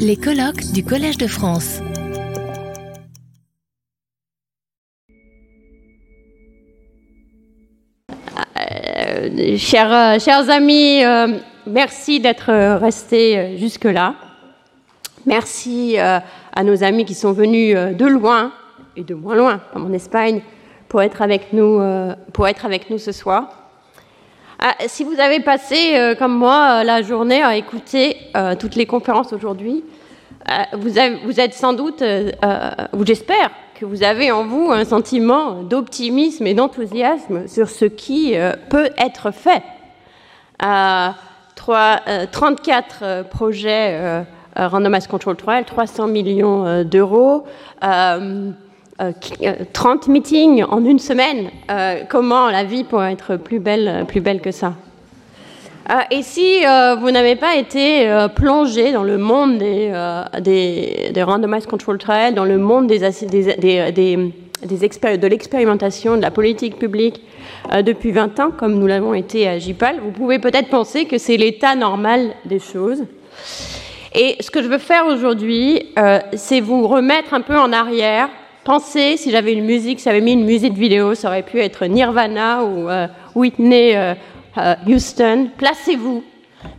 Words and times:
Les 0.00 0.16
colloques 0.16 0.72
du 0.72 0.84
Collège 0.84 1.18
de 1.18 1.28
France. 1.28 1.80
Euh, 8.58 9.56
chers, 9.56 9.92
euh, 9.92 10.18
chers, 10.18 10.50
amis, 10.50 11.04
euh, 11.04 11.38
merci 11.64 12.18
d'être 12.18 12.52
restés 12.78 13.56
jusque-là. 13.56 14.16
Merci 15.26 15.96
à 15.98 16.64
nos 16.64 16.82
amis 16.82 17.04
qui 17.04 17.14
sont 17.14 17.32
venus 17.32 17.76
de 17.76 18.06
loin 18.06 18.52
et 18.96 19.04
de 19.04 19.14
moins 19.14 19.36
loin, 19.36 19.60
comme 19.72 19.86
en 19.86 19.92
Espagne, 19.92 20.42
pour 20.88 21.02
être 21.02 21.22
avec 21.22 21.52
nous, 21.52 21.80
pour 22.32 22.48
être 22.48 22.64
avec 22.64 22.90
nous 22.90 22.98
ce 22.98 23.12
soir. 23.12 23.65
Ah, 24.58 24.74
si 24.86 25.04
vous 25.04 25.20
avez 25.20 25.40
passé, 25.40 26.14
comme 26.18 26.34
moi, 26.36 26.82
la 26.82 27.02
journée 27.02 27.42
à 27.42 27.56
écouter 27.56 28.16
toutes 28.58 28.74
les 28.74 28.86
conférences 28.86 29.32
aujourd'hui, 29.32 29.84
vous, 30.72 30.90
vous, 31.24 31.40
êtes 31.40 31.54
sans 31.54 31.72
doute, 31.74 32.02
ou 32.02 33.04
j'espère, 33.04 33.50
que 33.78 33.84
vous 33.84 34.02
avez 34.02 34.30
en 34.30 34.44
vous 34.46 34.70
un 34.72 34.84
sentiment 34.84 35.62
d'optimisme 35.62 36.46
et 36.46 36.54
d'enthousiasme 36.54 37.46
sur 37.46 37.68
ce 37.68 37.84
qui 37.84 38.34
euh, 38.34 38.52
peut 38.70 38.88
être 38.96 39.30
fait. 39.30 39.62
Euh, 40.64 41.10
3, 41.54 42.00
34 42.32 42.98
euh, 43.02 43.22
projets 43.22 43.98
euh, 44.00 44.22
Randomized 44.56 45.08
Control 45.08 45.36
Trial, 45.36 45.64
300 45.64 46.06
millions 46.06 46.82
d'euros, 46.84 47.44
30 49.72 50.08
meetings 50.08 50.64
en 50.64 50.84
une 50.84 50.98
semaine. 50.98 51.50
comment 52.08 52.48
la 52.48 52.64
vie 52.64 52.84
pourrait 52.84 53.12
être 53.12 53.36
plus 53.36 53.58
belle, 53.58 54.04
plus 54.08 54.20
belle 54.20 54.40
que 54.40 54.50
ça? 54.50 54.74
Et 56.10 56.22
si 56.22 56.60
vous 57.00 57.10
n'avez 57.10 57.36
pas 57.36 57.56
été 57.56 58.08
plongé 58.34 58.92
dans 58.92 59.04
le 59.04 59.18
monde 59.18 59.58
des, 59.58 59.92
des, 60.40 61.22
randomized 61.22 61.68
control 61.68 61.98
trials, 61.98 62.34
dans 62.34 62.44
le 62.44 62.58
monde 62.58 62.88
de 62.88 62.94
l'expérimentation 65.26 66.16
de 66.16 66.22
la 66.22 66.30
politique 66.30 66.78
publique 66.78 67.22
depuis 67.84 68.10
20 68.10 68.40
ans, 68.40 68.50
comme 68.50 68.78
nous 68.78 68.86
l'avons 68.86 69.14
été 69.14 69.46
à 69.46 69.58
JPAL, 69.58 70.00
vous 70.02 70.10
pouvez 70.10 70.38
peut-être 70.38 70.68
penser 70.68 71.04
que 71.04 71.18
c'est 71.18 71.36
l'état 71.36 71.76
normal 71.76 72.30
des 72.44 72.58
choses. 72.58 73.04
Et 74.14 74.36
ce 74.40 74.50
que 74.50 74.62
je 74.62 74.68
veux 74.68 74.78
faire 74.78 75.06
aujourd'hui, 75.06 75.82
c'est 76.34 76.60
vous 76.60 76.88
remettre 76.88 77.34
un 77.34 77.42
peu 77.42 77.56
en 77.56 77.72
arrière. 77.72 78.28
Pensez, 78.66 79.16
si 79.16 79.30
j'avais 79.30 79.52
une 79.52 79.64
musique, 79.64 80.00
si 80.00 80.06
j'avais 80.06 80.20
mis 80.20 80.32
une 80.32 80.44
musique 80.44 80.74
vidéo, 80.74 81.14
ça 81.14 81.28
aurait 81.28 81.44
pu 81.44 81.60
être 81.60 81.86
Nirvana 81.86 82.64
ou 82.64 82.88
Whitney 83.36 83.96
euh, 84.58 84.74
Houston, 84.86 85.50
placez-vous 85.58 86.24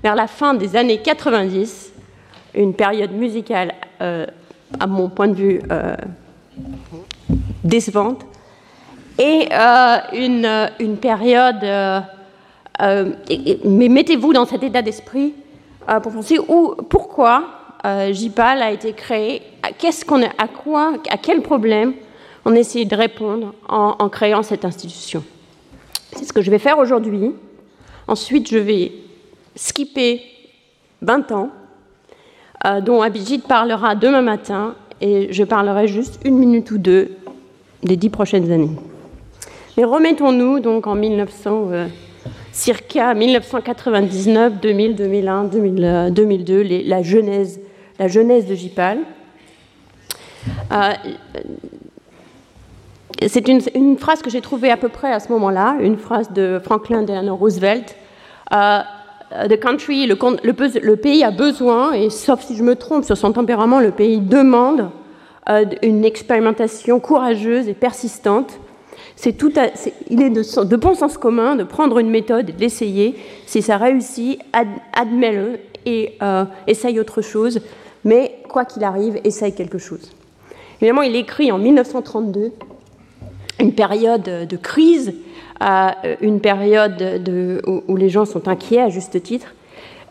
vers 0.02 0.16
la 0.16 0.26
fin 0.26 0.56
des 0.56 0.76
années 0.76 0.98
90, 0.98 1.94
une 2.56 2.74
période 2.74 3.12
musicale, 3.12 3.74
euh, 4.02 4.26
à 4.80 4.88
mon 4.88 5.10
point 5.10 5.28
de 5.28 5.36
vue, 5.36 5.62
euh, 5.72 5.96
décevante, 7.64 8.26
et 9.20 9.48
une, 10.14 10.98
période... 11.00 11.64
mais 12.80 13.90
mettez-vous 13.90 14.34
dans 14.34 14.46
cet 14.46 14.64
état 14.64 14.82
d'esprit 14.82 15.36
pour 16.04 16.12
penser 16.12 16.38
pourquoi 16.90 17.57
JPAL 17.84 18.62
a 18.62 18.72
été 18.72 18.94
créé, 18.94 19.42
qu'est-ce 19.78 20.04
qu'on 20.04 20.22
à 20.22 20.48
quoi, 20.48 20.94
à 21.10 21.18
quel 21.18 21.42
problème 21.42 21.94
on 22.46 22.54
essaie 22.54 22.86
de 22.86 22.96
répondre 22.96 23.54
en, 23.70 23.96
en 24.00 24.10
créant 24.10 24.44
cette 24.44 24.66
institution? 24.66 25.24
C'est 26.14 26.26
ce 26.26 26.34
que 26.34 26.42
je 26.42 26.52
vais 26.52 26.60
faire 26.60 26.80
aujourd'hui. 26.80 27.32
Ensuite, 28.08 28.50
je 28.50 28.58
vais 28.58 28.92
skipper 29.56 30.22
20 31.02 31.32
ans, 31.32 31.50
euh, 32.66 32.82
dont 32.82 33.02
Abhijit 33.02 33.40
parlera 33.40 33.96
demain 33.96 34.22
matin, 34.22 34.76
et 35.02 35.32
je 35.32 35.44
parlerai 35.44 35.88
juste 35.88 36.20
une 36.26 36.38
minute 36.38 36.72
ou 36.72 36.78
deux 36.78 37.12
des 37.84 37.98
dix 37.98 38.10
prochaines 38.10 38.52
années. 38.52 38.72
Mais 39.78 39.84
remettons-nous 39.84 40.60
donc 40.60 40.88
en 40.88 40.96
1900, 40.96 41.68
euh, 41.72 41.88
circa 42.52 43.14
1999, 43.14 44.54
2000, 44.60 44.96
2001, 44.96 45.44
2002, 46.10 46.64
la, 46.86 47.04
genèse, 47.04 47.60
la 48.00 48.08
genèse 48.08 48.46
de 48.46 48.56
JPAL. 48.56 49.00
Euh, 50.72 50.94
c'est 53.28 53.48
une, 53.48 53.98
phrase 53.98 54.22
que 54.22 54.30
j'ai 54.30 54.42
trouvée 54.42 54.70
à 54.70 54.78
peu 54.78 54.90
près 54.90 55.12
à 55.12 55.20
ce 55.20 55.32
moment-là, 55.32 55.78
une 55.80 55.98
phrase 55.98 56.32
de 56.32 56.60
Franklin 56.64 57.04
Delano 57.04 57.36
Roosevelt. 57.36 57.96
Uh, 58.52 58.84
country, 59.60 60.06
le, 60.06 60.96
pays 60.96 61.24
a 61.24 61.32
besoin, 61.32 61.94
et 61.94 62.10
sauf 62.10 62.42
si 62.42 62.56
je 62.56 62.64
me 62.64 62.76
trompe 62.76 63.06
sur 63.06 63.18
son 63.18 63.34
tempérament, 63.34 63.80
le 63.80 63.92
pays 63.92 64.20
demande 64.20 64.90
uh, 65.50 65.64
une 65.82 66.06
expérimentation 66.06 67.00
courageuse 67.00 67.68
et 67.68 67.74
persistante. 67.74 68.60
Il 69.26 70.22
est 70.22 70.30
de, 70.30 70.76
bon 70.76 70.94
sens 70.94 71.18
commun 71.18 71.56
de 71.56 71.64
prendre 71.64 71.98
une 71.98 72.10
méthode 72.10 72.50
et 72.50 72.54
de 72.54 72.60
l'essayer. 72.60 73.16
Si 73.48 73.64
ça 73.64 73.78
réussit, 73.78 74.40
admets-le 74.94 75.60
et 75.88 76.18
uh, 76.22 76.44
essaye 76.68 77.00
autre 77.00 77.22
chose. 77.22 77.62
Mais 78.08 78.40
quoi 78.48 78.64
qu'il 78.64 78.86
arrive, 78.86 79.20
essaye 79.26 79.54
quelque 79.54 79.78
chose. 79.78 80.14
Évidemment, 80.80 81.02
il 81.02 81.14
écrit 81.18 81.52
en 81.52 81.58
1932 81.58 82.54
une 83.60 83.74
période 83.74 84.24
de 84.24 84.56
crise, 84.58 85.14
une 86.22 86.40
période 86.40 87.22
où, 87.88 87.98
les 87.98 88.08
gens 88.08 88.24
sont 88.24 88.48
inquiets 88.48 88.80
à 88.80 88.88
juste 88.88 89.22
titre. 89.22 89.48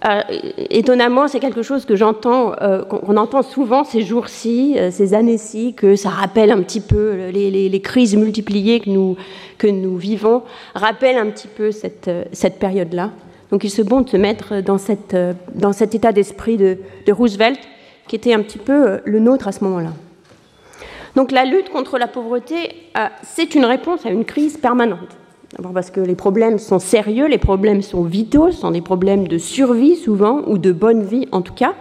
Euh, 0.04 0.20
étonnamment, 0.68 1.26
c'est 1.26 1.40
quelque 1.40 1.62
chose 1.62 1.86
que 1.86 1.96
j'entends, 1.96 2.52
euh, 2.60 2.82
qu'on 2.82 3.16
entend 3.16 3.40
souvent 3.42 3.82
ces 3.82 4.02
jours-ci, 4.02 4.74
euh, 4.76 4.90
ces 4.90 5.14
années-ci, 5.14 5.72
que 5.72 5.96
ça 5.96 6.10
rappelle 6.10 6.50
un 6.50 6.60
petit 6.60 6.82
peu 6.82 7.30
les, 7.32 7.80
crises 7.80 8.14
multipliées 8.14 8.80
que 8.80 8.90
nous, 8.90 9.16
que 9.56 9.68
nous 9.68 9.96
vivons, 9.96 10.42
rappelle 10.74 11.16
un 11.16 11.30
petit 11.30 11.48
peu 11.48 11.70
cette, 11.70 12.10
cette 12.32 12.58
période-là. 12.58 13.10
Donc 13.50 13.64
il 13.64 13.70
se 13.70 13.80
bon 13.80 14.02
de 14.02 14.10
se 14.10 14.18
mettre 14.18 14.60
dans, 14.60 14.76
cette, 14.76 15.16
dans 15.54 15.72
cet 15.72 15.94
état 15.94 16.12
d'esprit 16.12 16.58
de, 16.58 16.76
de 17.06 17.12
Roosevelt, 17.12 17.58
qui 18.08 18.16
était 18.16 18.32
un 18.32 18.42
petit 18.42 18.58
peu 18.58 19.00
le 19.04 19.18
nôtre 19.18 19.48
à 19.48 19.52
ce 19.52 19.64
moment-là. 19.64 19.90
Donc 21.16 21.32
la 21.32 21.46
lutte 21.46 21.70
contre 21.70 21.98
la 21.98 22.08
pauvreté, 22.08 22.74
euh, 22.96 23.06
c'est 23.22 23.54
une 23.54 23.64
réponse 23.64 24.04
à 24.04 24.10
une 24.10 24.26
crise 24.26 24.58
permanente. 24.58 25.16
D'abord 25.56 25.72
parce 25.72 25.90
que 25.90 26.00
les 26.00 26.14
problèmes 26.14 26.58
sont 26.58 26.78
sérieux, 26.78 27.26
les 27.26 27.38
problèmes 27.38 27.80
sont 27.80 28.02
vitaux, 28.02 28.50
ce 28.50 28.58
sont 28.58 28.70
des 28.70 28.82
problèmes 28.82 29.26
de 29.26 29.38
survie 29.38 29.96
souvent, 29.96 30.42
ou 30.46 30.58
de 30.58 30.72
bonne 30.72 31.02
vie 31.02 31.26
en 31.32 31.40
tout 31.40 31.54
cas. 31.54 31.72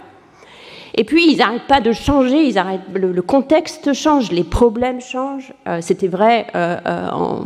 Et 0.98 1.04
puis, 1.04 1.30
ils 1.30 1.40
n'arrêtent 1.40 1.68
pas 1.68 1.82
de 1.82 1.92
changer, 1.92 2.46
ils 2.46 2.58
arrêtent, 2.58 2.80
le, 2.94 3.22
contexte 3.22 3.92
change, 3.92 4.32
les 4.32 4.46
problèmes 4.46 5.02
changent. 5.02 5.54
Euh, 5.68 5.80
c'était 5.82 6.08
vrai 6.08 6.48
euh, 6.56 6.78
en, 7.12 7.42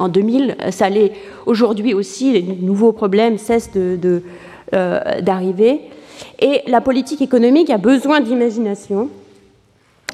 en, 0.00 0.08
2000, 0.08 0.56
ça 0.70 0.88
l'est 0.88 1.12
aujourd'hui 1.46 1.94
aussi, 1.94 2.32
les 2.32 2.42
nouveaux 2.42 2.90
problèmes 2.90 3.38
cessent 3.38 3.70
d'arriver. 3.70 5.72
De, 5.72 5.78
et 6.38 6.62
la 6.66 6.80
politique 6.80 7.22
économique 7.22 7.70
a 7.70 7.78
besoin 7.78 8.20
d'imagination, 8.20 9.08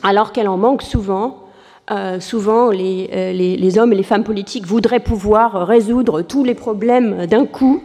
alors 0.03 0.33
qu'elle 0.33 0.49
en 0.49 0.57
manque 0.57 0.83
souvent. 0.83 1.45
Euh, 1.91 2.21
souvent, 2.21 2.69
euh, 2.69 2.73
les, 2.73 3.79
hommes 3.79 3.95
et 3.95 3.97
les 3.97 4.03
femmes 4.03 4.25
politiques 4.25 4.67
voudraient 4.67 5.01
pouvoir 5.01 5.67
résoudre 5.67 6.21
tous 6.21 6.45
les 6.45 6.55
problèmes 6.55 7.25
d'un 7.27 7.47
coup, 7.47 7.83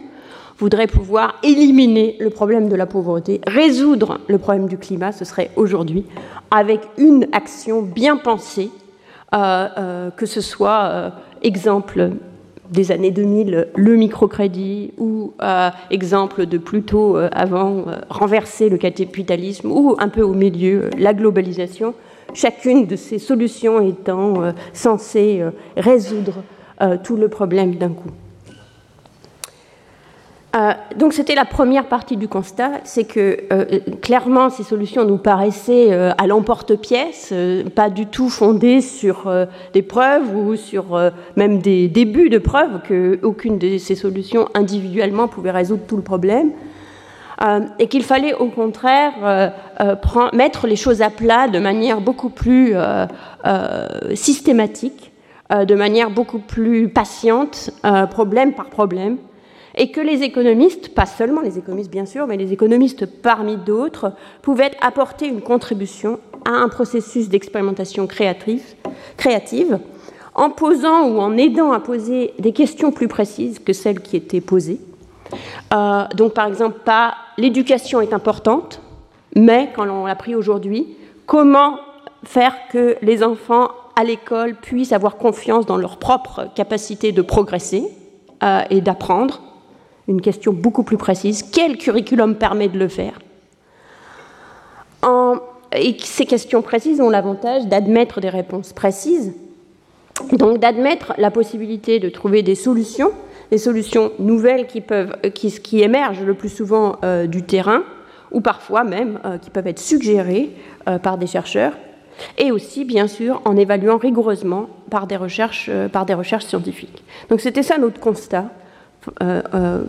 voudraient 0.58 0.86
pouvoir 0.86 1.36
éliminer 1.42 2.16
le 2.20 2.28
problème 2.28 2.68
de 2.68 2.76
la 2.76 2.84
pauvreté, 2.84 3.40
résoudre 3.46 4.18
le 4.28 4.36
problème 4.36 4.68
du 4.68 4.76
climat, 4.76 5.12
ce 5.12 5.24
serait 5.24 5.50
aujourd'hui, 5.56 6.04
avec 6.50 6.82
une 6.98 7.26
action 7.32 7.80
bien 7.80 8.18
pensée, 8.18 8.70
euh, 9.34 10.10
que 10.10 10.26
ce 10.26 10.42
soit 10.42 11.12
exemple 11.40 12.10
des 12.70 12.92
années 12.92 13.10
2000, 13.10 13.68
le 13.74 13.96
microcrédit, 13.96 14.92
ou 14.98 15.32
exemple 15.90 16.46
de 16.46 16.58
plus 16.58 16.82
tôt 16.82 17.16
avant, 17.32 17.84
renverser 18.08 18.68
le 18.68 18.78
capitalisme, 18.78 19.70
ou 19.70 19.96
un 19.98 20.08
peu 20.08 20.22
au 20.22 20.32
milieu, 20.32 20.90
la 20.98 21.14
globalisation 21.14 21.94
chacune 22.34 22.86
de 22.86 22.96
ces 22.96 23.18
solutions 23.18 23.80
étant 23.80 24.42
euh, 24.42 24.52
censée 24.72 25.40
euh, 25.40 25.50
résoudre 25.76 26.42
euh, 26.82 26.96
tout 27.02 27.16
le 27.16 27.28
problème 27.28 27.76
d'un 27.76 27.90
coup. 27.90 28.10
Donc 30.96 31.12
c'était 31.12 31.34
la 31.34 31.44
première 31.44 31.86
partie 31.86 32.16
du 32.16 32.28
constat, 32.28 32.70
c'est 32.84 33.04
que 33.04 33.38
clairement 34.02 34.50
ces 34.50 34.62
solutions 34.62 35.04
nous 35.04 35.18
paraissaient 35.18 35.92
à 35.92 36.26
l'emporte-pièce, 36.28 37.34
pas 37.74 37.90
du 37.90 38.06
tout 38.06 38.28
fondées 38.28 38.80
sur 38.80 39.30
des 39.72 39.82
preuves 39.82 40.32
ou 40.32 40.54
sur 40.54 40.96
même 41.34 41.58
des 41.58 41.88
débuts 41.88 42.30
de 42.30 42.38
preuves 42.38 42.82
qu'aucune 42.86 43.58
de 43.58 43.78
ces 43.78 43.96
solutions 43.96 44.48
individuellement 44.54 45.26
pouvait 45.26 45.50
résoudre 45.50 45.82
tout 45.88 45.96
le 45.96 46.02
problème. 46.02 46.52
Euh, 47.42 47.60
et 47.80 47.88
qu'il 47.88 48.04
fallait 48.04 48.32
au 48.32 48.46
contraire 48.46 49.12
euh, 49.24 49.48
euh, 49.80 49.96
mettre 50.32 50.68
les 50.68 50.76
choses 50.76 51.02
à 51.02 51.10
plat 51.10 51.48
de 51.48 51.58
manière 51.58 52.00
beaucoup 52.00 52.30
plus 52.30 52.74
systématique, 54.14 55.12
de 55.50 55.74
manière 55.74 56.10
beaucoup 56.10 56.38
plus 56.38 56.88
patiente, 56.88 57.70
problème 58.10 58.54
par 58.54 58.66
problème, 58.66 59.18
et 59.76 59.90
que 59.90 60.00
les 60.00 60.22
économistes, 60.22 60.94
pas 60.94 61.06
seulement 61.06 61.40
les 61.40 61.58
économistes 61.58 61.90
bien 61.90 62.06
sûr, 62.06 62.26
mais 62.26 62.36
les 62.36 62.52
économistes 62.52 63.06
parmi 63.06 63.56
d'autres, 63.56 64.12
pouvaient 64.42 64.70
apporter 64.80 65.26
une 65.26 65.40
contribution 65.40 66.20
à 66.44 66.50
un 66.50 66.68
processus 66.68 67.28
d'expérimentation 67.28 68.06
créative, 68.06 69.78
en 70.34 70.50
posant 70.50 71.08
ou 71.08 71.20
en 71.20 71.36
aidant 71.36 71.72
à 71.72 71.80
poser 71.80 72.34
des 72.38 72.52
questions 72.52 72.92
plus 72.92 73.08
précises 73.08 73.58
que 73.58 73.72
celles 73.72 74.00
qui 74.00 74.16
étaient 74.16 74.40
posées. 74.40 74.80
Euh, 75.72 76.04
donc 76.16 76.34
par 76.34 76.46
exemple, 76.46 76.80
pas 76.84 77.14
l'éducation 77.38 78.00
est 78.00 78.12
importante, 78.12 78.80
mais 79.36 79.70
quand 79.74 79.88
on 79.88 80.06
l'a 80.06 80.16
pris 80.16 80.34
aujourd'hui, 80.34 80.96
comment 81.26 81.78
faire 82.24 82.54
que 82.70 82.96
les 83.02 83.22
enfants 83.22 83.68
à 83.96 84.04
l'école 84.04 84.56
puissent 84.56 84.92
avoir 84.92 85.16
confiance 85.16 85.66
dans 85.66 85.76
leur 85.76 85.98
propre 85.98 86.48
capacité 86.54 87.12
de 87.12 87.22
progresser 87.22 87.84
euh, 88.42 88.62
et 88.70 88.80
d'apprendre 88.80 89.40
Une 90.06 90.20
question 90.20 90.52
beaucoup 90.52 90.82
plus 90.82 90.98
précise. 90.98 91.42
Quel 91.42 91.78
curriculum 91.78 92.36
permet 92.36 92.68
de 92.68 92.78
le 92.78 92.88
faire 92.88 93.18
Et 95.76 95.96
ces 96.00 96.26
questions 96.26 96.62
précises 96.62 97.00
ont 97.00 97.10
l'avantage 97.10 97.66
d'admettre 97.66 98.20
des 98.20 98.28
réponses 98.28 98.72
précises, 98.72 99.32
donc 100.32 100.58
d'admettre 100.58 101.14
la 101.18 101.30
possibilité 101.30 101.98
de 102.00 102.08
trouver 102.08 102.42
des 102.42 102.54
solutions, 102.54 103.10
des 103.50 103.58
solutions 103.58 104.12
nouvelles 104.18 104.66
qui, 104.66 104.80
peuvent, 104.80 105.16
qui, 105.34 105.50
qui 105.60 105.82
émergent 105.82 106.22
le 106.22 106.34
plus 106.34 106.48
souvent 106.48 106.96
euh, 107.02 107.26
du 107.26 107.42
terrain, 107.42 107.82
ou 108.30 108.40
parfois 108.40 108.84
même 108.84 109.20
euh, 109.24 109.38
qui 109.38 109.50
peuvent 109.50 109.66
être 109.66 109.80
suggérées 109.80 110.50
euh, 110.88 110.98
par 110.98 111.18
des 111.18 111.26
chercheurs, 111.26 111.72
et 112.38 112.52
aussi, 112.52 112.84
bien 112.84 113.08
sûr, 113.08 113.42
en 113.44 113.56
évaluant 113.56 113.98
rigoureusement 113.98 114.68
par 114.90 115.06
des 115.06 115.16
recherches, 115.16 115.68
par 115.92 116.06
des 116.06 116.14
recherches 116.14 116.44
scientifiques. 116.44 117.02
Donc 117.28 117.40
c'était 117.40 117.64
ça 117.64 117.76
notre 117.78 117.98
constat, 117.98 118.50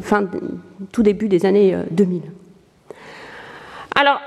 fin, 0.02 0.26
tout 0.92 1.04
début 1.04 1.28
des 1.28 1.46
années 1.46 1.76
2000. 1.92 2.22
Alors, 3.96 4.20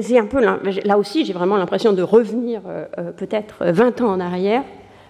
j'ai 0.00 0.18
un 0.18 0.26
peu, 0.26 0.40
là 0.40 0.98
aussi, 0.98 1.24
j'ai 1.24 1.32
vraiment 1.32 1.56
l'impression 1.56 1.92
de 1.92 2.02
revenir 2.02 2.60
peut-être 3.16 3.64
20 3.64 4.00
ans 4.00 4.10
en 4.10 4.20
arrière 4.20 4.62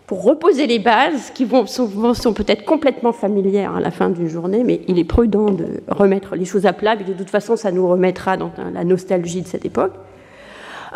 pour 0.06 0.22
reposer 0.22 0.66
les 0.66 0.78
bases 0.78 1.30
qui 1.34 1.44
vont, 1.44 1.66
sont, 1.66 2.32
peut-être 2.32 2.64
complètement 2.64 3.12
familières 3.12 3.74
à 3.74 3.80
la 3.80 3.90
fin 3.90 4.08
d'une 4.08 4.28
journée, 4.28 4.62
mais 4.62 4.80
il 4.86 4.98
est 4.98 5.04
prudent 5.04 5.50
de 5.50 5.82
remettre 5.88 6.36
les 6.36 6.44
choses 6.44 6.64
à 6.64 6.72
plat, 6.72 6.94
et 6.94 7.04
de 7.04 7.12
toute 7.12 7.30
façon, 7.30 7.56
ça 7.56 7.72
nous 7.72 7.86
remettra 7.88 8.36
dans 8.36 8.52
la 8.72 8.84
nostalgie 8.84 9.42
de 9.42 9.48
cette 9.48 9.64
époque. 9.64 9.92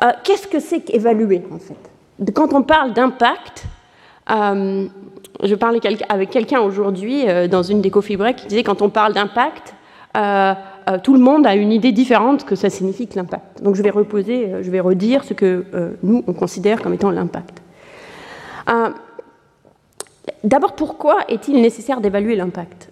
Euh, 0.03 0.11
Qu'est-ce 0.23 0.47
que 0.47 0.61
c'est 0.61 0.81
qu'évaluer, 0.81 1.43
en 1.51 1.59
fait? 1.59 2.33
Quand 2.33 2.53
on 2.53 2.63
parle 2.63 2.93
d'impact, 2.93 3.65
euh, 4.31 4.87
je 5.43 5.55
parlais 5.55 5.81
avec 6.09 6.31
quelqu'un 6.31 6.61
aujourd'hui 6.61 7.25
euh, 7.27 7.49
dans 7.49 7.63
une 7.63 7.81
des 7.81 7.91
coffee 7.91 8.19
qui 8.37 8.47
disait 8.47 8.63
quand 8.63 8.83
on 8.83 8.91
parle 8.91 9.15
d'impact, 9.15 9.75
euh, 10.17 10.55
tout 11.03 11.15
le 11.15 11.21
monde 11.21 11.47
a 11.47 11.55
une 11.55 11.73
idée 11.73 11.93
différente 11.93 12.45
que 12.45 12.57
ça 12.57 12.69
signifie 12.69 13.07
que 13.07 13.17
l'impact. 13.17 13.63
Donc 13.63 13.77
je 13.77 13.83
vais 13.83 13.91
reposer, 13.91 14.63
je 14.63 14.71
vais 14.71 14.81
redire 14.81 15.25
ce 15.25 15.35
que 15.35 15.65
nous 16.03 16.25
on 16.27 16.33
considère 16.33 16.83
comme 16.83 16.95
étant 16.95 17.11
l'impact. 17.11 17.63
D'abord, 20.43 20.75
pourquoi 20.75 21.19
est-il 21.29 21.61
nécessaire 21.61 22.01
d'évaluer 22.01 22.35
l'impact? 22.35 22.91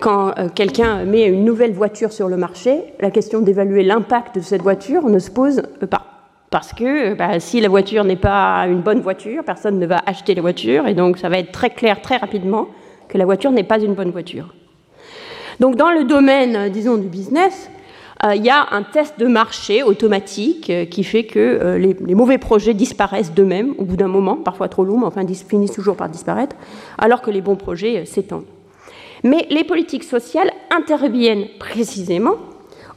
Quand 0.00 0.32
quelqu'un 0.54 1.04
met 1.04 1.24
une 1.24 1.44
nouvelle 1.44 1.72
voiture 1.72 2.12
sur 2.12 2.28
le 2.28 2.36
marché, 2.36 2.94
la 3.00 3.10
question 3.10 3.40
d'évaluer 3.40 3.82
l'impact 3.82 4.36
de 4.36 4.40
cette 4.40 4.62
voiture 4.62 5.08
ne 5.08 5.18
se 5.18 5.30
pose 5.30 5.62
pas. 5.90 6.13
Parce 6.54 6.72
que 6.72 7.14
bah, 7.14 7.40
si 7.40 7.60
la 7.60 7.68
voiture 7.68 8.04
n'est 8.04 8.14
pas 8.14 8.68
une 8.68 8.80
bonne 8.80 9.00
voiture, 9.00 9.42
personne 9.42 9.80
ne 9.80 9.86
va 9.86 10.00
acheter 10.06 10.36
la 10.36 10.40
voiture, 10.40 10.86
et 10.86 10.94
donc 10.94 11.18
ça 11.18 11.28
va 11.28 11.40
être 11.40 11.50
très 11.50 11.70
clair 11.70 12.00
très 12.00 12.16
rapidement 12.16 12.68
que 13.08 13.18
la 13.18 13.24
voiture 13.24 13.50
n'est 13.50 13.64
pas 13.64 13.80
une 13.80 13.94
bonne 13.94 14.12
voiture. 14.12 14.54
Donc 15.58 15.74
dans 15.74 15.90
le 15.90 16.04
domaine, 16.04 16.70
disons, 16.70 16.96
du 16.96 17.08
business, 17.08 17.68
euh, 18.24 18.36
il 18.36 18.44
y 18.44 18.50
a 18.50 18.68
un 18.70 18.84
test 18.84 19.18
de 19.18 19.26
marché 19.26 19.82
automatique 19.82 20.70
euh, 20.70 20.84
qui 20.84 21.02
fait 21.02 21.24
que 21.24 21.40
euh, 21.40 21.76
les, 21.76 21.96
les, 22.06 22.14
mauvais 22.14 22.38
projets 22.38 22.72
disparaissent 22.72 23.34
d'eux-mêmes 23.34 23.74
au 23.78 23.84
bout 23.84 23.96
d'un 23.96 24.06
moment, 24.06 24.36
parfois 24.36 24.68
trop 24.68 24.84
long, 24.84 25.00
mais 25.00 25.06
enfin 25.06 25.26
finissent 25.26 25.72
toujours 25.72 25.96
par 25.96 26.08
disparaître, 26.08 26.54
alors 26.98 27.20
que 27.20 27.32
les 27.32 27.40
bons 27.40 27.56
projets 27.56 28.04
s'étendent. 28.04 28.46
Mais 29.24 29.48
les 29.50 29.64
politiques 29.64 30.04
sociales 30.04 30.52
interviennent 30.70 31.46
précisément 31.58 32.36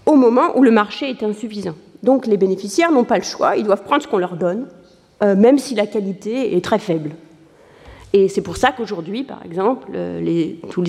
au 0.05 0.13
moment 0.13 0.55
où 0.55 0.61
le 0.61 0.69
marché 0.69 1.09
est 1.09 1.23
insuffisant. 1.23 1.73
Donc 2.07 2.25
les 2.25 2.37
bénéficiaires 2.37 2.89
n'ont 2.89 3.03
pas 3.03 3.17
le 3.17 3.23
choix, 3.23 3.57
ils 3.57 3.65
doivent 3.65 3.83
prendre 3.83 4.01
ce 4.01 4.07
qu'on 4.07 4.17
leur 4.17 4.37
donne, 4.37 4.67
euh, 5.23 5.35
même 5.35 5.57
si 5.57 5.75
la 5.75 5.85
qualité 5.85 6.55
est 6.55 6.63
très 6.63 6.79
faible. 6.79 7.11
Et 8.13 8.29
c'est 8.29 8.41
pour 8.41 8.55
ça 8.55 8.71
qu'aujourd'hui, 8.71 9.23
par 9.23 9.43
exemple, 9.43 9.89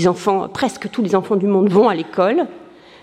enfants, 0.07 0.49
presque 0.49 0.89
tous 0.93 1.03
les 1.03 1.17
enfants 1.17 1.35
du 1.35 1.49
monde 1.49 1.71
vont 1.71 1.89
à 1.89 1.97
l'école, 1.97 2.47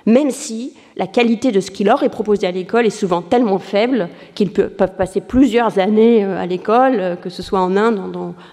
même 0.06 0.32
si 0.32 0.74
la 0.96 1.08
qualité 1.08 1.52
de 1.52 1.60
ce 1.60 1.72
qui 1.72 1.84
leur 1.84 2.04
est 2.04 2.10
proposé 2.10 2.48
à 2.48 2.52
l'école 2.52 2.86
est 2.86 2.90
souvent 2.90 3.22
tellement 3.22 3.60
faible 3.60 4.08
qu'ils 4.34 4.52
peuvent 4.52 4.96
passer 4.96 5.20
plusieurs 5.20 5.78
années 5.78 6.24
euh, 6.24 6.40
à 6.40 6.46
l'école, 6.46 7.00
euh, 7.00 7.16
que 7.18 7.30
ce 7.30 7.44
soit 7.44 7.60
en 7.60 7.76
Inde, 7.76 8.00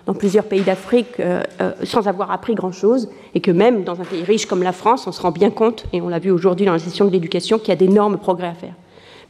dans, 0.06 0.14
plusieurs 0.14 0.44
pays 0.44 0.62
d'Afrique, 0.62 1.20
euh, 1.20 1.40
sans 1.84 2.08
avoir 2.08 2.32
appris 2.32 2.56
grand-chose, 2.56 3.10
et 3.36 3.40
que 3.40 3.52
même 3.52 3.84
dans 3.84 4.00
un 4.00 4.04
pays 4.04 4.24
riche 4.24 4.46
comme 4.46 4.64
la 4.64 4.72
France, 4.72 5.06
on 5.06 5.12
se 5.12 5.22
rend 5.22 5.30
bien 5.30 5.50
compte, 5.50 5.84
et 5.92 6.00
on 6.00 6.08
l'a 6.08 6.18
vu 6.18 6.32
aujourd'hui 6.32 6.66
dans 6.66 6.72
la 6.72 6.80
session 6.80 7.04
de 7.04 7.12
l'éducation, 7.12 7.60
qu'il 7.60 7.68
y 7.68 7.72
a 7.72 7.76
d'énormes 7.76 8.18
progrès 8.18 8.48
à 8.48 8.54
faire. 8.54 8.74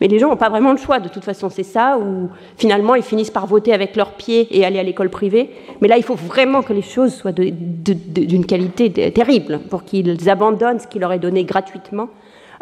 Mais 0.01 0.09
les 0.09 0.19
gens 0.19 0.29
n'ont 0.29 0.37
pas 0.37 0.49
vraiment 0.49 0.73
le 0.73 0.79
choix, 0.79 0.99
de 0.99 1.09
toute 1.09 1.25
façon, 1.25 1.49
c'est 1.51 1.63
ça, 1.63 1.99
ou 1.99 2.29
finalement 2.57 2.95
ils 2.95 3.03
finissent 3.03 3.31
par 3.31 3.47
voter 3.47 3.73
avec 3.73 3.95
leurs 3.97 4.13
pieds 4.13 4.49
et 4.51 4.65
aller 4.65 4.79
à 4.79 4.83
l'école 4.83 5.11
privée. 5.11 5.51
Mais 5.81 5.89
là, 5.89 5.97
il 5.97 6.03
faut 6.03 6.15
vraiment 6.15 6.63
que 6.63 6.73
les 6.73 6.83
choses 6.83 7.15
soient 7.15 7.33
d'une 7.33 8.47
qualité 8.47 8.91
terrible 9.13 9.61
pour 9.71 9.85
qu'ils 9.85 10.29
abandonnent 10.29 10.81
ce 10.81 10.87
qui 10.87 10.99
leur 10.99 11.13
est 11.13 11.19
donné 11.19 11.45
gratuitement 11.45 12.09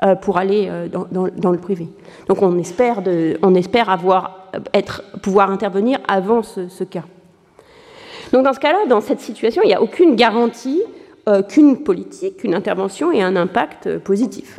euh, 0.03 0.15
pour 0.15 0.38
aller 0.38 0.67
euh, 0.71 0.88
dans, 0.88 1.53
le 1.53 1.59
privé. 1.59 1.87
Donc 2.27 2.41
on 2.41 2.56
espère, 2.59 3.03
de, 3.03 3.37
on 3.43 3.55
espère 3.55 3.91
avoir, 3.91 4.49
être, 4.73 5.03
pouvoir 5.21 5.50
intervenir 5.50 5.99
avant 6.09 6.43
ce, 6.43 6.85
cas. 6.85 7.05
Donc 8.33 8.44
dans 8.44 8.55
ce 8.55 8.61
cas-là, 8.61 8.87
dans 8.88 9.03
cette 9.03 9.21
situation, 9.21 9.61
il 9.62 9.67
n'y 9.67 9.75
a 9.75 9.83
aucune 9.83 10.17
garantie 10.17 10.81
euh, 11.29 11.43
qu'une 11.43 11.83
politique, 11.83 12.38
qu'une 12.38 12.55
intervention 12.55 13.12
ait 13.12 13.21
un 13.21 13.37
impact 13.37 13.99
positif, 13.99 14.59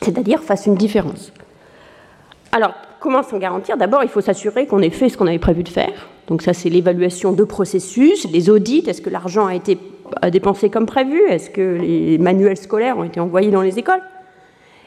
c'est-à-dire 0.00 0.40
fasse 0.40 0.66
une 0.66 0.76
différence. 0.76 1.32
Alors, 2.54 2.74
comment 3.00 3.22
s'en 3.22 3.38
garantir? 3.38 3.78
D'abord, 3.78 4.02
il 4.02 4.10
faut 4.10 4.20
s'assurer 4.20 4.66
qu'on 4.66 4.80
ait 4.82 4.90
fait 4.90 5.08
ce 5.08 5.16
qu'on 5.16 5.26
avait 5.26 5.38
prévu 5.38 5.62
de 5.62 5.70
faire. 5.70 6.08
Donc 6.28 6.42
ça, 6.42 6.52
c'est 6.52 6.68
l'évaluation 6.68 7.32
de 7.32 7.44
processus, 7.44 8.26
les 8.30 8.50
audits, 8.50 8.84
est-ce 8.86 9.00
que 9.00 9.08
l'argent 9.08 9.46
a 9.46 9.54
été 9.54 9.78
dépensé 10.30 10.68
comme 10.68 10.84
prévu? 10.84 11.18
Est-ce 11.30 11.48
que 11.48 11.78
les 11.80 12.18
manuels 12.18 12.58
scolaires 12.58 12.98
ont 12.98 13.04
été 13.04 13.20
envoyés 13.20 13.50
dans 13.50 13.62
les 13.62 13.78
écoles? 13.78 14.02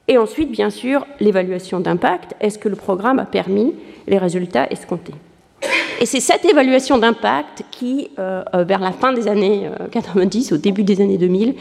Et 0.07 0.19
ensuite, 0.19 0.51
bien 0.51 0.69
sûr, 0.69 1.07
l'évaluation 1.19 1.79
d'impact, 1.79 2.35
est-ce 2.39 2.59
que 2.59 2.69
le 2.69 2.75
programme 2.75 3.17
a 3.17 3.25
permis 3.25 3.73
les 4.07 4.19
résultats 4.19 4.67
escomptés? 4.69 5.15
Et 5.99 6.05
c'est 6.05 6.19
cette 6.19 6.45
évaluation 6.45 6.99
d'impact 6.99 7.63
qui, 7.71 8.09
euh, 8.19 8.43
vers 8.67 8.79
la 8.79 8.91
fin 8.91 9.13
des 9.13 9.27
années 9.27 9.69
90, 9.91 10.51
au 10.51 10.57
début 10.57 10.83
des 10.83 11.01
années 11.01 11.17
2000, 11.17 11.55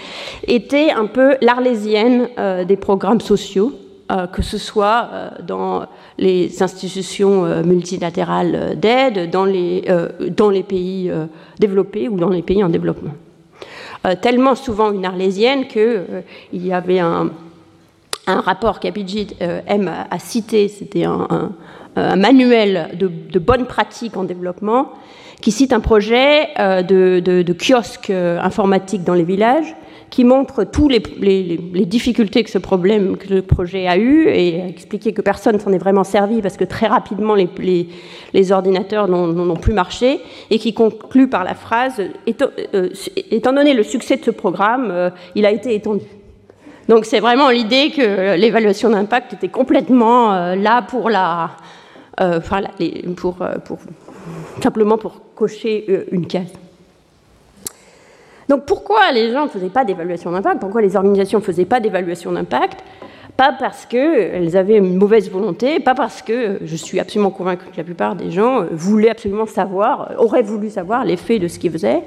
était 0.46 0.90
un 0.90 1.06
peu 1.06 1.36
l'arlésienne 1.40 2.28
euh, 2.38 2.64
des 2.64 2.76
programmes 2.76 3.20
sociaux. 3.22 3.72
euh, 3.72 3.83
que 4.32 4.42
ce 4.42 4.58
soit 4.58 5.08
euh, 5.12 5.30
dans 5.46 5.86
les 6.18 6.62
institutions 6.62 7.44
euh, 7.44 7.62
multilatérales 7.62 8.78
d'aide, 8.78 9.30
dans, 9.30 9.44
les, 9.44 9.82
pays 10.62 11.10
développés 11.58 12.08
ou 12.08 12.16
dans 12.16 12.28
les 12.28 12.42
pays 12.42 12.62
en 12.62 12.68
développement. 12.68 13.14
tellement 14.20 14.54
souvent 14.54 14.92
une 14.92 15.04
arlésienne 15.04 15.66
qu'il 15.66 16.24
y 16.52 16.72
avait 16.72 16.98
un, 16.98 17.30
rapport 18.26 18.80
qu'Abidjit 18.80 19.36
aime 19.40 19.90
à 20.10 20.18
citer, 20.18 20.68
c'était 20.68 21.04
un, 21.04 21.52
manuel 22.16 22.90
de, 22.98 23.38
bonnes 23.38 23.66
pratiques 23.66 24.16
en 24.16 24.24
développement, 24.24 24.92
qui 25.40 25.50
cite 25.50 25.72
un 25.72 25.80
projet 25.80 26.48
de 26.56 27.52
kiosque 27.52 28.10
informatique 28.10 29.04
dans 29.04 29.14
les 29.14 29.24
villages 29.24 29.74
qui 30.14 30.22
montre 30.22 30.62
toutes 30.62 30.92
les, 30.92 31.58
difficultés 31.86 32.44
que 32.44 32.50
ce 32.50 32.58
problème, 32.58 33.16
que 33.16 33.34
le 33.34 33.42
projet 33.42 33.88
a 33.88 33.96
eu, 33.96 34.28
et 34.28 34.62
a 34.62 34.68
expliqué 34.68 35.12
que 35.12 35.20
personne 35.20 35.58
s'en 35.58 35.72
est 35.72 35.78
vraiment 35.78 36.04
servi 36.04 36.40
parce 36.40 36.56
que 36.56 36.62
très 36.62 36.86
rapidement 36.86 37.34
les, 37.34 38.52
ordinateurs 38.52 39.08
n'ont 39.08 39.56
plus 39.56 39.72
marché, 39.72 40.20
et 40.50 40.60
qui 40.60 40.72
conclut 40.72 41.26
par 41.26 41.42
la 41.42 41.54
phrase 41.56 42.00
étant, 42.28 42.46
euh, 42.74 42.90
donné 43.42 43.74
le 43.74 43.82
succès 43.82 44.16
de 44.16 44.24
ce 44.24 44.30
programme, 44.30 44.88
euh, 44.92 45.10
il 45.34 45.44
a 45.46 45.50
été 45.50 45.74
étendu. 45.74 46.04
Donc 46.88 47.06
c'est 47.06 47.18
vraiment 47.18 47.50
l'idée 47.50 47.90
que 47.90 48.36
l'évaluation 48.36 48.90
d'impact 48.90 49.32
était 49.32 49.48
complètement 49.48 50.32
euh, 50.32 50.54
là 50.54 50.82
pour 50.82 51.10
la, 51.10 51.50
enfin, 52.20 52.60
pour, 53.16 53.38
simplement 54.62 54.96
pour 54.96 55.34
cocher 55.34 56.06
une 56.12 56.28
case. 56.28 56.52
Donc 58.48 58.66
pourquoi 58.66 59.12
les 59.12 59.32
gens 59.32 59.44
ne 59.44 59.48
faisaient 59.48 59.68
pas 59.68 59.84
d'évaluation 59.84 60.30
d'impact? 60.32 60.60
Pourquoi 60.60 60.82
les 60.82 60.96
organisations 60.96 61.38
ne 61.38 61.44
faisaient 61.44 61.64
pas 61.64 61.80
d'évaluation 61.80 62.32
d'impact? 62.32 62.80
Pas 63.36 63.54
parce 63.58 63.86
qu'elles 63.86 64.56
avaient 64.56 64.76
une 64.76 64.96
mauvaise 64.96 65.30
volonté, 65.30 65.80
pas 65.80 65.94
parce 65.94 66.22
que 66.22 66.58
je 66.62 66.76
suis 66.76 67.00
absolument 67.00 67.30
convaincue 67.30 67.66
que 67.66 67.76
la 67.76 67.84
plupart 67.84 68.14
des 68.14 68.30
gens 68.30 68.64
voulaient 68.70 69.10
absolument 69.10 69.46
savoir, 69.46 70.12
auraient 70.18 70.42
voulu 70.42 70.70
savoir 70.70 71.04
l'effet 71.04 71.38
de 71.38 71.48
ce 71.48 71.58
qu'ils 71.58 71.72
faisaient, 71.72 72.02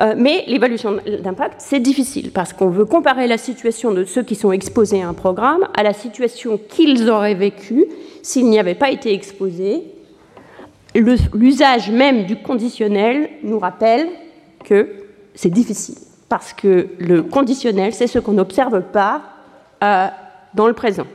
Euh, 0.00 0.14
mais 0.16 0.44
l'évaluation 0.46 0.98
d'impact, 1.22 1.56
c'est 1.58 1.80
difficile 1.80 2.30
parce 2.32 2.54
qu'on 2.54 2.70
veut 2.70 2.86
comparer 2.86 3.26
la 3.26 3.36
situation 3.36 3.92
de 3.92 4.04
ceux 4.04 4.22
qui 4.22 4.34
sont 4.34 4.50
exposés 4.50 5.02
à 5.02 5.08
un 5.08 5.12
programme 5.12 5.68
à 5.76 5.82
la 5.82 5.92
situation 5.92 6.58
qu'ils 6.68 7.10
auraient 7.10 7.34
vécue 7.34 7.84
s'ils 8.22 8.46
n'y 8.46 8.58
avaient 8.58 8.74
pas 8.74 8.90
été 8.90 9.12
exposés. 9.12 9.82
L'usage 10.94 11.90
même 11.90 12.24
du 12.24 12.36
conditionnel 12.36 13.28
nous 13.42 13.58
rappelle 13.58 14.08
que 14.64 14.88
c'est 15.34 15.50
difficile 15.50 15.96
parce 16.28 16.52
que 16.52 16.88
le 16.98 17.22
conditionnel, 17.22 17.92
c'est 17.92 18.06
ce 18.06 18.18
qu'on 18.18 18.32
n'observe 18.32 18.82
pas 18.92 19.22
euh, 19.82 20.06
dans 20.54 20.66
le 20.66 20.72
présent. 20.72 21.06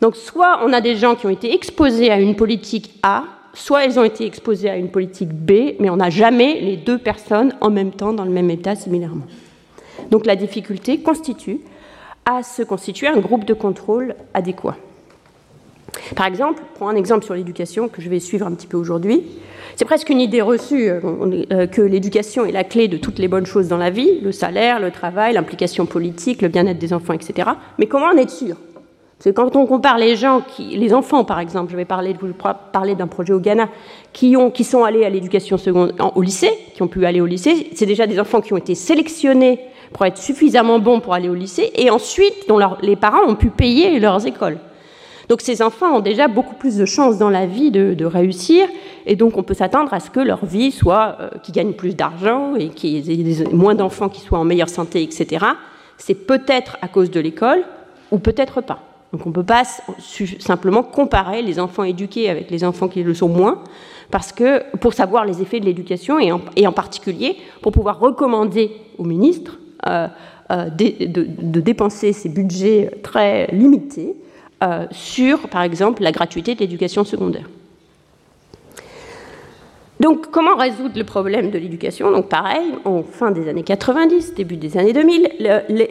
Donc 0.00 0.16
soit 0.16 0.60
on 0.64 0.72
a 0.72 0.80
des 0.80 0.96
gens 0.96 1.14
qui 1.14 1.26
ont 1.26 1.30
été 1.30 1.54
exposés 1.54 2.10
à 2.10 2.18
une 2.18 2.36
politique 2.36 2.98
A, 3.02 3.24
soit 3.52 3.84
elles 3.84 3.98
ont 3.98 4.04
été 4.04 4.26
exposées 4.26 4.70
à 4.70 4.76
une 4.76 4.90
politique 4.90 5.30
B, 5.30 5.76
mais 5.78 5.90
on 5.90 5.96
n'a 5.96 6.10
jamais 6.10 6.60
les 6.60 6.76
deux 6.76 6.98
personnes 6.98 7.54
en 7.60 7.70
même 7.70 7.92
temps 7.92 8.12
dans 8.12 8.24
le 8.24 8.30
même 8.30 8.50
état 8.50 8.74
similairement. 8.74 9.26
Donc 10.10 10.26
la 10.26 10.36
difficulté 10.36 11.00
constitue 11.00 11.60
à 12.24 12.42
se 12.42 12.62
constituer 12.62 13.06
un 13.06 13.18
groupe 13.18 13.44
de 13.44 13.54
contrôle 13.54 14.14
adéquat. 14.32 14.76
Par 16.16 16.26
exemple, 16.26 16.62
pour 16.78 16.88
un 16.88 16.96
exemple 16.96 17.24
sur 17.24 17.34
l'éducation 17.34 17.88
que 17.88 18.02
je 18.02 18.08
vais 18.08 18.20
suivre 18.20 18.46
un 18.46 18.52
petit 18.52 18.66
peu 18.66 18.76
aujourd'hui, 18.76 19.22
c'est 19.76 19.84
presque 19.84 20.10
une 20.10 20.20
idée 20.20 20.40
reçue 20.40 20.88
euh, 20.88 21.00
euh, 21.52 21.66
que 21.66 21.82
l'éducation 21.82 22.44
est 22.44 22.52
la 22.52 22.64
clé 22.64 22.86
de 22.86 22.96
toutes 22.96 23.18
les 23.18 23.28
bonnes 23.28 23.46
choses 23.46 23.68
dans 23.68 23.76
la 23.76 23.90
vie, 23.90 24.20
le 24.20 24.30
salaire, 24.30 24.78
le 24.78 24.90
travail, 24.90 25.34
l'implication 25.34 25.86
politique, 25.86 26.42
le 26.42 26.48
bien-être 26.48 26.78
des 26.78 26.92
enfants, 26.92 27.12
etc. 27.12 27.50
Mais 27.78 27.86
comment 27.86 28.06
en 28.06 28.16
être 28.16 28.30
sûr? 28.30 28.56
Parce 29.18 29.24
que 29.24 29.40
quand 29.40 29.56
on 29.56 29.66
compare 29.66 29.98
les 29.98 30.16
gens, 30.16 30.42
les 30.58 30.92
enfants 30.92 31.24
par 31.24 31.40
exemple, 31.40 31.72
je 31.72 31.76
vais 31.76 31.84
parler, 31.84 32.14
parler 32.72 32.94
d'un 32.94 33.06
projet 33.06 33.32
au 33.32 33.40
Ghana, 33.40 33.68
qui, 34.12 34.36
ont, 34.36 34.52
sont 34.62 34.84
allés 34.84 35.04
à 35.04 35.08
l'éducation 35.08 35.56
secondaire, 35.56 36.16
au 36.16 36.22
lycée, 36.22 36.50
qui 36.74 36.82
ont 36.82 36.88
pu 36.88 37.06
aller 37.06 37.20
au 37.20 37.26
lycée, 37.26 37.70
c'est 37.74 37.86
déjà 37.86 38.06
des 38.06 38.20
enfants 38.20 38.40
qui 38.40 38.52
ont 38.52 38.58
été 38.58 38.74
sélectionnés 38.74 39.60
pour 39.92 40.04
être 40.04 40.18
suffisamment 40.18 40.78
bons 40.78 41.00
pour 41.00 41.14
aller 41.14 41.28
au 41.28 41.34
lycée, 41.34 41.70
et 41.76 41.90
ensuite 41.90 42.48
dont 42.48 42.60
les 42.82 42.96
parents 42.96 43.24
ont 43.26 43.36
pu 43.36 43.48
payer 43.50 43.98
leurs 44.00 44.26
écoles. 44.26 44.58
Donc 45.28 45.40
ces 45.40 45.62
enfants 45.62 45.96
ont 45.96 46.00
déjà 46.00 46.28
beaucoup 46.28 46.54
plus 46.54 46.76
de 46.76 46.84
chances 46.84 47.18
dans 47.18 47.30
la 47.30 47.46
vie 47.46 47.70
de, 47.70 48.04
réussir, 48.04 48.68
et 49.06 49.16
donc 49.16 49.36
on 49.36 49.42
peut 49.42 49.54
s'attendre 49.54 49.92
à 49.94 50.00
ce 50.00 50.10
que 50.10 50.20
leur 50.20 50.44
vie 50.44 50.70
soit, 50.70 51.16
euh, 51.20 51.30
qu'ils 51.42 51.54
gagnent 51.54 51.72
plus 51.72 51.94
d'argent 51.94 52.54
et 52.54 52.68
qu'il 52.68 52.90
y 52.90 53.42
ait 53.42 53.48
moins 53.52 53.74
d'enfants 53.74 54.08
qui 54.08 54.20
soient 54.20 54.38
en 54.38 54.44
meilleure 54.44 54.68
santé, 54.68 55.02
etc. 55.02 55.46
C'est 55.96 56.26
peut-être 56.26 56.76
à 56.82 56.88
cause 56.88 57.10
de 57.10 57.20
l'école, 57.20 57.64
ou 58.10 58.18
peut-être 58.18 58.60
pas. 58.60 58.80
Donc 59.12 59.26
on 59.26 59.28
ne 59.28 59.34
peut 59.34 59.44
pas 59.44 59.62
simplement 60.40 60.82
comparer 60.82 61.40
les 61.42 61.60
enfants 61.60 61.84
éduqués 61.84 62.28
avec 62.28 62.50
les 62.50 62.64
enfants 62.64 62.88
qui 62.88 63.02
le 63.02 63.14
sont 63.14 63.28
moins, 63.28 63.62
parce 64.10 64.32
que 64.32 64.62
pour 64.78 64.92
savoir 64.92 65.24
les 65.24 65.40
effets 65.40 65.60
de 65.60 65.64
l'éducation 65.64 66.18
et, 66.18 66.32
en, 66.32 66.72
particulier 66.72 67.36
pour 67.62 67.72
pouvoir 67.72 68.00
recommander 68.00 68.72
au 68.98 69.04
ministre 69.04 69.58
euh, 69.88 70.08
euh, 70.50 70.68
de, 70.68 71.60
dépenser 71.60 72.12
ces 72.12 72.28
budgets 72.28 72.90
très 73.02 73.46
limités 73.52 74.16
euh, 74.64 74.86
sur, 74.90 75.48
par 75.48 75.62
exemple, 75.62 76.02
la 76.02 76.10
gratuité 76.10 76.54
de 76.54 76.60
l'éducation 76.60 77.04
secondaire. 77.04 77.48
Donc, 80.00 80.30
comment 80.30 80.56
résoudre 80.56 80.96
le 80.96 81.04
problème 81.04 81.50
de 81.50 81.58
l'éducation? 81.58 82.10
Donc, 82.10 82.28
pareil, 82.28 82.72
en 82.84 83.02
fin 83.02 83.30
des 83.30 83.48
années 83.48 83.62
90, 83.62 84.34
début 84.34 84.56
des 84.56 84.76
années 84.76 84.92
2000, 84.92 85.30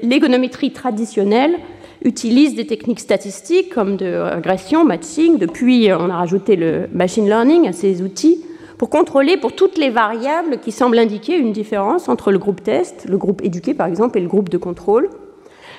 l'économétrie 0.04 0.72
traditionnelle 0.72 1.58
utilise 2.04 2.56
des 2.56 2.68
techniques 2.68 3.00
statistiques 3.00 3.74
comme 3.74 3.96
de 3.96 4.18
régression, 4.36 4.84
matching. 4.84 5.38
Depuis, 5.38 5.90
on 5.98 6.10
a 6.10 6.18
rajouté 6.18 6.56
le 6.56 6.88
machine 6.92 7.26
learning 7.28 7.68
à 7.68 7.72
ces 7.72 8.02
outils 8.02 8.44
pour 8.78 8.90
contrôler 8.90 9.38
pour 9.38 9.56
toutes 9.56 9.78
les 9.78 9.90
variables 9.90 10.58
qui 10.60 10.72
semblent 10.72 11.00
indiquer 11.00 11.38
une 11.38 11.54
différence 11.54 12.10
entre 12.10 12.32
le 12.32 12.40
groupe 12.40 12.62
test, 12.62 13.06
le 13.08 13.18
groupe 13.18 13.42
éduqué 13.44 13.74
par 13.74 13.88
exemple, 13.88 14.18
et 14.18 14.22
le 14.22 14.28
groupe 14.28 14.50
de 14.50 14.58
contrôle. 14.58 15.10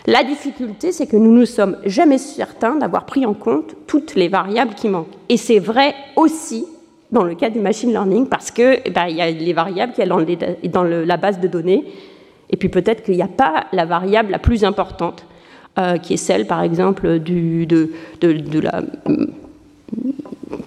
La 0.07 0.23
difficulté, 0.23 0.93
c'est 0.93 1.07
que 1.07 1.17
nous 1.17 1.33
ne 1.33 1.45
sommes 1.45 1.79
jamais 1.87 2.19
certains 2.19 2.77
d'avoir 2.77 3.07
pris 3.07 3.25
en 3.25 3.33
compte 3.33 3.75
toutes 3.87 4.15
les 4.15 4.29
variables 4.29 4.75
qui 4.75 4.89
manquent. 4.89 5.15
Et 5.31 5.39
c'est 5.39 5.59
vrai 5.59 5.95
aussi 6.17 6.67
dans 7.11 7.23
le 7.23 7.35
cas 7.35 7.49
du 7.49 7.61
machine 7.61 7.91
learning, 7.91 8.27
parce 8.27 8.51
qu'il 8.51 8.81
eh 8.85 8.91
ben, 8.91 9.07
y 9.07 9.23
a 9.23 9.31
les 9.31 9.53
variables 9.53 9.93
qui 9.93 10.03
sont 10.03 10.09
dans, 10.71 10.83
la 10.83 11.17
base 11.17 11.39
de 11.41 11.47
données, 11.47 11.85
et 12.51 12.57
puis 12.57 12.69
peut-être 12.69 13.05
qu'il 13.05 13.15
n'y 13.15 13.23
a 13.23 13.29
pas 13.29 13.67
la 13.73 13.85
variable 13.85 14.33
la 14.33 14.41
plus 14.41 14.65
importante 14.65 15.25
euh, 15.79 15.97
qui 15.97 16.15
est 16.15 16.19
celle, 16.19 16.47
par 16.47 16.63
exemple, 16.63 17.21
de, 17.21 17.89
la 18.61 18.83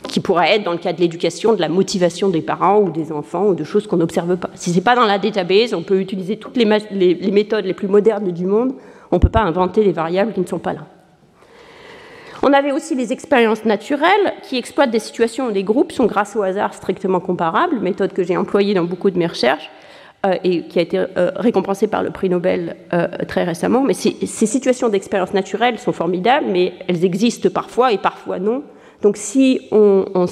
qui 0.07 0.19
pourrait 0.21 0.55
être 0.55 0.63
dans 0.63 0.71
le 0.71 0.77
cas 0.77 0.93
de 0.93 0.99
l'éducation, 0.99 1.53
de 1.53 1.61
la 1.61 1.69
motivation 1.69 2.29
des 2.29 2.41
parents 2.41 2.79
ou 2.79 2.91
des 2.91 3.11
enfants 3.11 3.47
ou 3.47 3.55
de 3.55 3.63
choses 3.63 3.87
qu'on 3.87 3.97
n'observe 3.97 4.37
pas. 4.37 4.49
Si 4.55 4.71
ce 4.71 4.75
n'est 4.75 4.81
pas 4.81 4.95
dans 4.95 5.05
la 5.05 5.19
database, 5.19 5.73
on 5.73 5.83
peut 5.83 5.99
utiliser 5.99 6.37
toutes 6.37 6.57
les, 6.57 6.65
méthodes 6.65 7.65
les 7.65 7.73
plus 7.73 7.87
modernes 7.87 8.31
du 8.31 8.45
monde, 8.45 8.73
on 9.11 9.15
ne 9.15 9.19
peut 9.21 9.29
pas 9.29 9.41
inventer 9.41 9.83
des 9.83 9.91
variables 9.91 10.33
qui 10.33 10.41
ne 10.41 10.45
sont 10.45 10.59
pas 10.59 10.73
là. 10.73 10.81
On 12.43 12.53
avait 12.53 12.71
aussi 12.71 12.93
les 12.93 13.11
expériences 13.13 13.65
naturelles 13.65 14.33
qui 14.43 14.57
exploitent 14.57 14.91
des 14.91 14.99
situations 14.99 15.47
où 15.47 15.49
les 15.49 15.63
groupes 15.63 15.91
sont 15.91 16.05
grâce 16.05 16.35
au 16.35 16.43
hasard 16.43 16.73
strictement 16.73 17.19
comparables, 17.19 17.79
méthode 17.79 18.13
que 18.13 18.23
j'ai 18.23 18.37
employée 18.37 18.73
dans 18.73 18.83
beaucoup 18.83 19.09
de 19.09 19.17
mes 19.17 19.27
recherches, 19.27 19.71
euh, 20.25 20.35
et 20.43 20.63
qui 20.63 20.79
a 20.79 20.81
été 20.81 20.97
euh, 20.97 21.31
récompensé 21.35 21.87
par 21.87 22.01
le 22.01 22.09
prix 22.09 22.27
Nobel 22.27 22.75
euh, 22.91 23.07
très 23.27 23.43
récemment. 23.43 23.81
Mais 23.81 23.93
ces, 23.93 24.13
situations 24.25 24.89
d'expérience 24.89 25.33
naturelle 25.33 25.77
sont 25.77 25.91
formidables, 25.91 26.47
mais 26.49 26.73
elles 26.87 27.05
existent 27.05 27.49
parfois 27.49 27.91
et 27.91 27.99
parfois 27.99 28.39
non. 28.39 28.63
Donc 29.03 29.15
si 29.15 29.61
on, 29.71 30.05
on, 30.15 30.25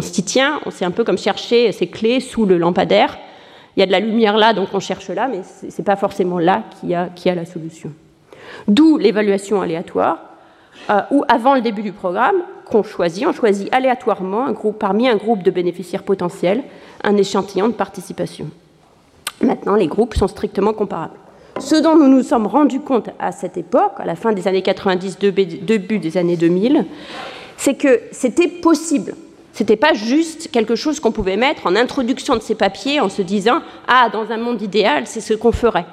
s'y 0.00 0.24
tient, 0.24 0.60
c'est 0.70 0.84
un 0.84 0.90
peu 0.90 1.04
comme 1.04 1.18
chercher 1.18 1.70
ces 1.70 1.86
clés 1.86 2.18
sous 2.18 2.46
le 2.46 2.58
lampadaire. 2.58 3.16
Il 3.76 3.80
y 3.80 3.82
a 3.84 3.86
de 3.86 3.92
la 3.92 4.00
lumière 4.00 4.36
là, 4.36 4.52
donc 4.54 4.70
on 4.72 4.80
cherche 4.80 5.08
là, 5.08 5.28
mais 5.28 5.42
ce 5.44 5.66
n'est 5.66 5.84
pas 5.84 5.94
forcément 5.94 6.40
là 6.40 6.64
qu'il 6.80 6.90
y, 6.90 6.94
a, 6.94 7.34
la 7.34 7.46
solution. 7.46 7.92
D'où 8.66 8.98
l'évaluation 8.98 9.62
aléatoire, 9.62 10.18
où 11.10 11.24
avant 11.28 11.54
le 11.54 11.60
début 11.60 11.82
du 11.82 11.92
programme, 11.92 12.36
qu'on 12.70 12.82
choisit, 12.82 13.26
on 13.26 13.32
choisit 13.32 13.72
aléatoirement 13.74 14.52
parmi 14.78 15.08
un 15.08 15.16
groupe 15.16 15.42
de 15.42 15.50
bénéficiaires 15.50 16.02
potentiels 16.02 16.62
un 17.02 17.16
échantillon 17.16 17.68
de 17.68 17.74
participation. 17.74 18.48
Maintenant, 19.40 19.76
les 19.76 19.86
groupes 19.86 20.14
sont 20.14 20.28
strictement 20.28 20.72
comparables. 20.72 21.16
Ce 21.58 21.76
dont 21.76 21.96
nous 21.96 22.08
nous 22.08 22.22
sommes 22.22 22.46
rendus 22.46 22.80
compte 22.80 23.10
à 23.18 23.32
cette 23.32 23.56
époque, 23.56 23.92
à 23.98 24.04
la 24.04 24.14
fin 24.14 24.32
des 24.32 24.46
années 24.46 24.62
90, 24.62 25.18
début 25.18 25.98
des 25.98 26.16
années 26.16 26.36
2000, 26.36 26.84
c'est 27.56 27.74
que 27.74 28.00
c'était 28.12 28.48
possible. 28.48 29.14
Ce 29.52 29.62
n'était 29.62 29.76
pas 29.76 29.92
juste 29.92 30.50
quelque 30.52 30.76
chose 30.76 31.00
qu'on 31.00 31.10
pouvait 31.10 31.36
mettre 31.36 31.66
en 31.66 31.74
introduction 31.74 32.36
de 32.36 32.42
ces 32.42 32.54
papiers 32.54 33.00
en 33.00 33.08
se 33.08 33.22
disant 33.22 33.60
Ah, 33.88 34.08
dans 34.12 34.30
un 34.30 34.36
monde 34.36 34.62
idéal, 34.62 35.06
c'est 35.06 35.20
ce 35.20 35.34
qu'on 35.34 35.50
ferait. 35.50 35.86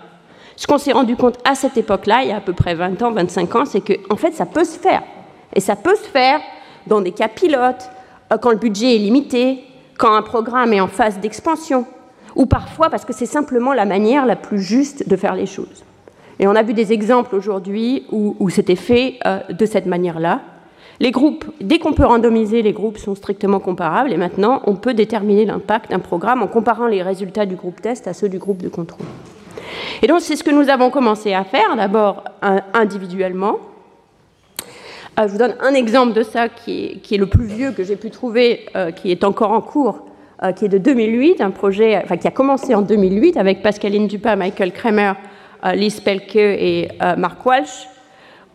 Ce 0.55 0.67
qu'on 0.67 0.77
s'est 0.77 0.93
rendu 0.93 1.15
compte 1.15 1.37
à 1.43 1.55
cette 1.55 1.77
époque-là, 1.77 2.23
il 2.23 2.29
y 2.29 2.31
a 2.31 2.37
à 2.37 2.41
peu 2.41 2.53
près 2.53 2.75
20 2.75 3.01
ans, 3.01 3.11
25 3.11 3.55
ans, 3.55 3.65
c'est 3.65 3.81
qu'en 3.81 4.13
en 4.13 4.15
fait, 4.15 4.33
ça 4.33 4.45
peut 4.45 4.63
se 4.63 4.79
faire. 4.79 5.03
Et 5.53 5.59
ça 5.59 5.75
peut 5.75 5.95
se 5.95 6.07
faire 6.07 6.39
dans 6.87 7.01
des 7.01 7.11
cas 7.11 7.27
pilotes, 7.27 7.89
euh, 8.31 8.37
quand 8.37 8.51
le 8.51 8.57
budget 8.57 8.95
est 8.95 8.99
limité, 8.99 9.63
quand 9.97 10.13
un 10.13 10.21
programme 10.21 10.73
est 10.73 10.81
en 10.81 10.87
phase 10.87 11.19
d'expansion, 11.19 11.85
ou 12.35 12.45
parfois 12.45 12.89
parce 12.89 13.05
que 13.05 13.13
c'est 13.13 13.25
simplement 13.25 13.73
la 13.73 13.85
manière 13.85 14.25
la 14.25 14.35
plus 14.35 14.61
juste 14.61 15.07
de 15.07 15.15
faire 15.15 15.35
les 15.35 15.45
choses. 15.45 15.83
Et 16.39 16.47
on 16.47 16.55
a 16.55 16.63
vu 16.63 16.73
des 16.73 16.91
exemples 16.91 17.35
aujourd'hui 17.35 18.05
où, 18.11 18.49
c'était 18.49 18.75
fait 18.75 19.15
euh, 19.25 19.39
de 19.49 19.65
cette 19.65 19.85
manière-là. 19.85 20.41
Les 20.99 21.11
groupes, 21.11 21.45
dès 21.61 21.79
qu'on 21.79 21.93
peut 21.93 22.05
randomiser, 22.05 22.61
les 22.61 22.73
groupes 22.73 22.97
sont 22.97 23.15
strictement 23.15 23.59
comparables 23.59 24.11
et 24.11 24.17
maintenant 24.17 24.61
on 24.65 24.75
peut 24.75 24.93
déterminer 24.93 25.45
l'impact 25.45 25.91
d'un 25.91 25.99
programme 25.99 26.41
en 26.41 26.47
comparant 26.47 26.87
les 26.87 27.01
résultats 27.01 27.45
du 27.45 27.55
groupe 27.55 27.81
test 27.81 28.07
à 28.07 28.13
ceux 28.13 28.29
du 28.29 28.37
groupe 28.37 28.61
de 28.61 28.69
contrôle. 28.69 29.05
Et 30.01 30.07
donc 30.07 30.21
c'est 30.21 30.35
ce 30.35 30.43
que 30.43 30.51
nous 30.51 30.69
avons 30.69 30.89
commencé 30.89 31.33
à 31.33 31.43
faire, 31.43 31.75
d'abord 31.75 32.23
individuellement. 32.73 33.59
Euh, 35.17 35.27
je 35.27 35.31
vous 35.31 35.37
donne 35.37 35.55
un 35.61 35.73
exemple 35.73 36.13
de 36.13 36.23
ça 36.23 36.49
qui 36.49 37.01
est, 37.09 37.17
le 37.17 37.25
plus 37.25 37.45
vieux 37.45 37.71
que 37.71 37.83
j'ai 37.83 37.95
pu 37.95 38.09
trouver, 38.09 38.65
euh, 38.75 38.91
qui 38.91 39.11
est 39.11 39.23
encore 39.23 39.51
en 39.51 39.61
cours, 39.61 40.05
euh, 40.43 40.51
qui 40.51 40.65
est 40.65 40.69
de 40.69 40.77
2008, 40.77 41.39
un 41.39 41.51
projet 41.51 42.03
qui 42.19 42.27
a 42.27 42.31
commencé 42.31 42.75
en 42.75 42.81
2008 42.81 43.37
avec 43.37 43.61
Pascaline 43.61 44.07
Dupin, 44.07 44.35
Michael 44.35 44.73
Kramer, 44.73 45.13
Lise 45.73 45.99
Pelke 45.99 46.35
et 46.35 46.89
Mark 47.17 47.43
Walsh, 47.43 47.87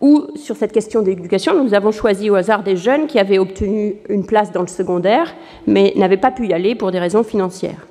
où 0.00 0.28
sur 0.37 0.54
cette 0.54 0.70
question 0.70 1.02
d'éducation, 1.02 1.61
nous 1.61 1.75
avons 1.75 1.90
choisi 1.90 2.30
au 2.30 2.37
hasard 2.37 2.62
des 2.62 2.76
jeunes 2.76 3.09
qui 3.09 3.18
avaient 3.18 3.38
obtenu 3.38 3.97
une 4.09 4.25
place 4.25 4.52
dans 4.52 4.61
le 4.61 4.68
secondaire, 4.68 5.35
mais 5.66 5.92
n'avaient 5.97 6.16
pas 6.16 6.30
pu 6.30 6.47
y 6.47 6.52
aller 6.52 6.76
pour 6.76 6.92
des 6.92 7.00
raisons 7.00 7.25
financières. 7.25 7.89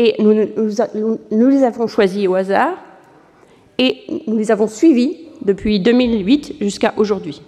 Et 0.00 0.14
nous, 0.20 1.48
les 1.48 1.64
avons 1.64 1.88
choisis 1.88 2.28
au 2.28 2.36
hasard 2.36 2.74
et 3.78 3.96
nous 4.28 4.36
les 4.36 4.52
avons 4.52 4.68
suivis 4.68 5.16
depuis 5.42 5.80
2008 5.80 6.54
jusqu'à 6.60 6.94
aujourd'hui 6.96 7.42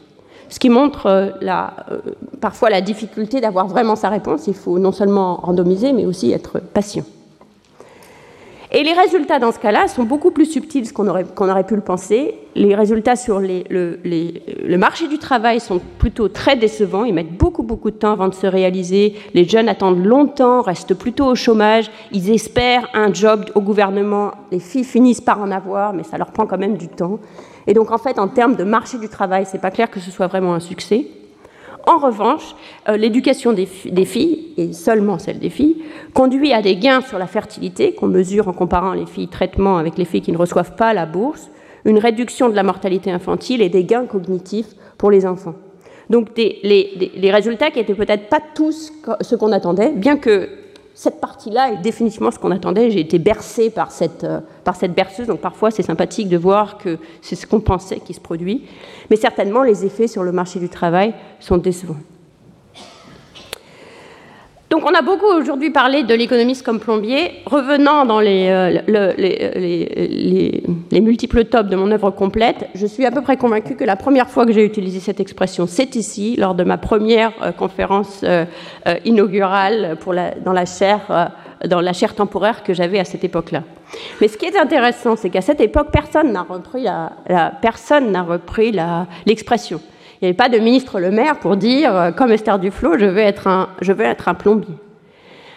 ce 0.48 0.58
qui 0.58 0.68
montre 0.68 1.06
euh, 1.06 1.30
euh, 1.42 2.00
parfois 2.40 2.70
la 2.70 2.80
difficulté 2.80 3.40
d'avoir 3.40 3.68
vraiment 3.68 3.94
sa 3.94 4.08
réponse. 4.08 4.48
Il 4.48 4.54
faut 4.54 4.78
non 4.78 4.90
seulement 4.90 5.36
randomiser, 5.36 5.92
mais 5.92 6.04
aussi 6.04 6.32
être 6.32 6.58
patient. 6.58 7.04
Et 8.72 8.84
les 8.84 8.92
résultats 8.92 9.40
dans 9.40 9.50
ce 9.50 9.58
cas-là 9.58 9.88
sont 9.88 10.04
beaucoup 10.04 10.30
plus 10.30 10.46
subtils 10.46 10.92
qu'on 10.92 11.08
aurait, 11.08 11.26
aurait 11.36 11.66
pu 11.66 11.74
le 11.74 11.80
penser. 11.80 12.36
Les 12.54 12.76
résultats 12.76 13.16
sur 13.16 13.40
le, 13.40 13.64
le, 13.68 14.76
marché 14.76 15.08
du 15.08 15.18
travail 15.18 15.58
sont 15.58 15.80
plutôt 15.98 16.28
très 16.28 16.54
décevants. 16.54 17.04
Ils 17.04 17.12
mettent 17.12 17.36
beaucoup, 17.36 17.64
beaucoup 17.64 17.90
de 17.90 17.96
temps 17.96 18.12
avant 18.12 18.28
de 18.28 18.34
se 18.34 18.46
réaliser. 18.46 19.16
Les 19.34 19.44
jeunes 19.44 19.68
attendent 19.68 20.04
longtemps, 20.04 20.62
restent 20.62 20.94
plutôt 20.94 21.26
au 21.26 21.34
chômage. 21.34 21.90
Ils 22.12 22.30
espèrent 22.30 22.88
un 22.94 23.12
job 23.12 23.46
au 23.56 23.60
gouvernement. 23.60 24.30
Les 24.52 24.60
filles 24.60 24.84
finissent 24.84 25.20
par 25.20 25.40
en 25.40 25.50
avoir, 25.50 25.92
mais 25.92 26.04
ça 26.04 26.16
leur 26.16 26.30
prend 26.30 26.46
quand 26.46 26.58
même 26.58 26.76
du 26.76 26.86
temps. 26.86 27.18
Et 27.66 27.74
donc, 27.74 27.90
en 27.90 27.98
fait, 27.98 28.20
en 28.20 28.28
termes 28.28 28.54
de 28.54 28.64
marché 28.64 28.98
du 28.98 29.08
travail, 29.08 29.46
c'est 29.50 29.60
pas 29.60 29.72
clair 29.72 29.90
que 29.90 29.98
ce 29.98 30.12
soit 30.12 30.28
vraiment 30.28 30.54
un 30.54 30.60
succès. 30.60 31.08
En 31.86 31.98
revanche, 31.98 32.54
euh, 32.88 32.96
l'éducation 32.96 33.52
des, 33.52 33.66
filles, 33.66 34.52
et 34.56 34.72
seulement 34.72 35.18
celle 35.18 35.38
des 35.38 35.50
filles, 35.50 35.82
conduit 36.14 36.52
à 36.52 36.62
des 36.62 36.76
gains 36.76 37.00
sur 37.00 37.18
la 37.18 37.26
fertilité, 37.26 37.94
qu'on 37.94 38.06
mesure 38.06 38.48
en 38.48 38.52
comparant 38.52 38.92
les 38.92 39.06
filles 39.06 39.28
traitement 39.28 39.76
avec 39.78 39.96
les 39.98 40.04
filles 40.04 40.22
qui 40.22 40.32
ne 40.32 40.38
reçoivent 40.38 40.76
pas 40.76 40.92
la 40.94 41.06
bourse, 41.06 41.50
une 41.84 41.98
réduction 41.98 42.48
de 42.48 42.54
la 42.54 42.62
mortalité 42.62 43.10
infantile 43.10 43.62
et 43.62 43.68
des 43.68 43.84
gains 43.84 44.06
cognitifs 44.06 44.74
pour 44.98 45.10
les 45.10 45.26
enfants. 45.26 45.54
Donc 46.10 46.28
les, 46.36 47.12
les 47.14 47.30
résultats 47.30 47.70
qui 47.70 47.78
n'étaient 47.78 47.94
peut-être 47.94 48.28
pas 48.28 48.40
tous 48.54 48.92
ce 49.20 49.34
qu'on 49.36 49.52
attendait, 49.52 49.92
bien 49.92 50.16
que 50.16 50.48
cette 51.00 51.18
partie-là 51.18 51.72
est 51.72 51.78
définitivement 51.78 52.30
ce 52.30 52.38
qu'on 52.38 52.50
attendait. 52.50 52.90
J'ai 52.90 53.00
été 53.00 53.18
bercée 53.18 53.70
par 53.70 53.90
cette, 53.90 54.22
euh, 54.22 54.40
par 54.64 54.76
cette 54.76 54.92
berceuse, 54.92 55.28
donc 55.28 55.40
parfois 55.40 55.70
c'est 55.70 55.82
sympathique 55.82 56.28
de 56.28 56.36
voir 56.36 56.76
que 56.76 56.98
c'est 57.22 57.36
ce 57.36 57.46
qu'on 57.46 57.60
pensait 57.60 58.00
qui 58.00 58.12
se 58.12 58.20
produit. 58.20 58.66
Mais 59.08 59.16
certainement, 59.16 59.62
les 59.62 59.86
effets 59.86 60.08
sur 60.08 60.22
le 60.22 60.30
marché 60.30 60.60
du 60.60 60.68
travail 60.68 61.14
sont 61.38 61.56
décevants. 61.56 61.96
Donc 64.70 64.84
on 64.84 64.94
a 64.94 65.02
beaucoup 65.02 65.26
aujourd'hui 65.26 65.70
parlé 65.70 66.04
de 66.04 66.14
l'économiste 66.14 66.64
comme 66.64 66.78
plombier. 66.78 67.42
Revenant 67.44 68.06
dans 68.06 68.20
les, 68.20 68.46
euh, 68.48 68.78
les, 69.18 70.62
les, 70.92 71.00
multiples 71.00 71.44
tops 71.46 71.68
de 71.68 71.74
mon 71.74 71.90
œuvre 71.90 72.12
complète, 72.12 72.68
je 72.76 72.86
suis 72.86 73.04
à 73.04 73.10
peu 73.10 73.20
près 73.20 73.36
convaincue 73.36 73.74
que 73.74 73.82
la 73.82 73.96
première 73.96 74.30
fois 74.30 74.46
que 74.46 74.52
j'ai 74.52 74.64
utilisé 74.64 75.00
cette 75.00 75.18
expression, 75.18 75.66
c'est 75.66 75.96
ici, 75.96 76.36
lors 76.36 76.54
de 76.54 76.62
ma 76.62 76.78
première 76.78 77.32
euh, 77.42 77.50
conférence 77.50 78.20
euh, 78.22 78.44
inaugurale 79.04 79.98
dans, 80.44 80.52
la 80.52 80.66
chaire, 80.66 81.32
dans 81.66 81.80
la 81.80 81.92
temporaire 81.92 82.62
que 82.62 82.72
j'avais 82.72 83.00
à 83.00 83.04
cette 83.04 83.24
époque-là. 83.24 83.64
Mais 84.20 84.28
ce 84.28 84.36
qui 84.36 84.46
est 84.46 84.56
intéressant, 84.56 85.16
c'est 85.16 85.30
qu'à 85.30 85.40
cette 85.40 85.60
époque, 85.60 85.88
personne 85.90 86.30
n'a 86.30 86.42
repris 88.22 88.72
l'expression. 89.26 89.80
Il 90.20 90.26
n'y 90.26 90.28
avait 90.28 90.36
pas 90.36 90.50
de 90.50 90.58
ministre 90.58 91.00
le 91.00 91.10
maire 91.10 91.38
pour 91.38 91.56
dire, 91.56 91.96
euh, 91.96 92.10
comme 92.10 92.30
Esther 92.30 92.58
Duflo, 92.58 92.98
je 92.98 93.06
veux 93.06 93.18
être 93.20 93.48
un, 93.48 94.34
plombier. 94.34 94.74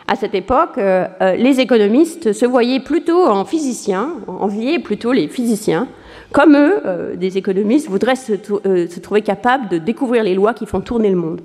À 0.07 0.15
cette 0.15 0.33
époque, 0.35 0.77
euh, 0.77 1.05
euh, 1.21 1.35
les 1.35 1.59
économistes 1.59 2.31
se 2.31 2.45
voyaient 2.45 2.79
plutôt 2.79 3.25
en 3.25 3.43
physiciens, 3.43 4.11
enviaient 4.25 4.79
plutôt 4.79 5.11
les 5.11 5.27
physiciens. 5.27 5.89
Comme 6.31 6.55
eux, 6.55 7.15
des 7.15 7.37
économistes 7.37 7.89
voudraient 7.89 8.15
se, 8.15 8.99
trouver 8.99 9.21
capables 9.21 9.67
de 9.67 9.77
découvrir 9.77 10.23
les 10.23 10.33
lois 10.33 10.53
qui 10.53 10.65
font 10.65 10.81
tourner 10.81 11.11
le 11.11 11.15
monde. 11.15 11.41